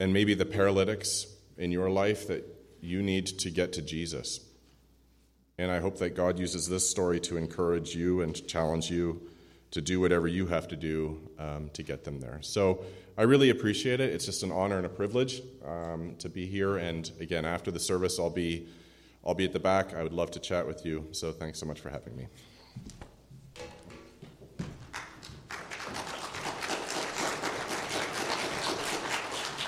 and 0.00 0.12
maybe 0.12 0.34
the 0.34 0.46
paralytics 0.46 1.26
in 1.56 1.72
your 1.72 1.90
life 1.90 2.28
that 2.28 2.44
you 2.80 3.02
need 3.02 3.26
to 3.26 3.50
get 3.50 3.72
to 3.74 3.82
Jesus. 3.82 4.40
And 5.58 5.70
I 5.70 5.80
hope 5.80 5.98
that 5.98 6.10
God 6.10 6.38
uses 6.38 6.68
this 6.68 6.88
story 6.88 7.18
to 7.20 7.36
encourage 7.36 7.94
you 7.94 8.20
and 8.20 8.34
to 8.34 8.42
challenge 8.42 8.90
you 8.90 9.28
to 9.70 9.80
do 9.80 10.00
whatever 10.00 10.26
you 10.26 10.46
have 10.46 10.66
to 10.68 10.76
do 10.76 11.20
um, 11.38 11.70
to 11.74 11.82
get 11.82 12.04
them 12.04 12.20
there. 12.20 12.38
So 12.40 12.84
I 13.16 13.22
really 13.22 13.50
appreciate 13.50 14.00
it. 14.00 14.10
It's 14.10 14.24
just 14.24 14.42
an 14.42 14.52
honor 14.52 14.76
and 14.76 14.86
a 14.86 14.88
privilege 14.88 15.42
um, 15.64 16.14
to 16.18 16.28
be 16.28 16.46
here. 16.46 16.76
And 16.78 17.10
again, 17.20 17.44
after 17.44 17.70
the 17.70 17.80
service, 17.80 18.18
I'll 18.18 18.30
be 18.30 18.68
I'll 19.24 19.34
be 19.34 19.44
at 19.44 19.52
the 19.52 19.60
back. 19.60 19.94
I 19.94 20.02
would 20.02 20.12
love 20.12 20.30
to 20.32 20.40
chat 20.40 20.66
with 20.66 20.86
you. 20.86 21.08
So 21.10 21.32
thanks 21.32 21.58
so 21.58 21.66
much 21.66 21.80
for 21.80 21.90
having 21.90 22.16
me. 22.16 22.28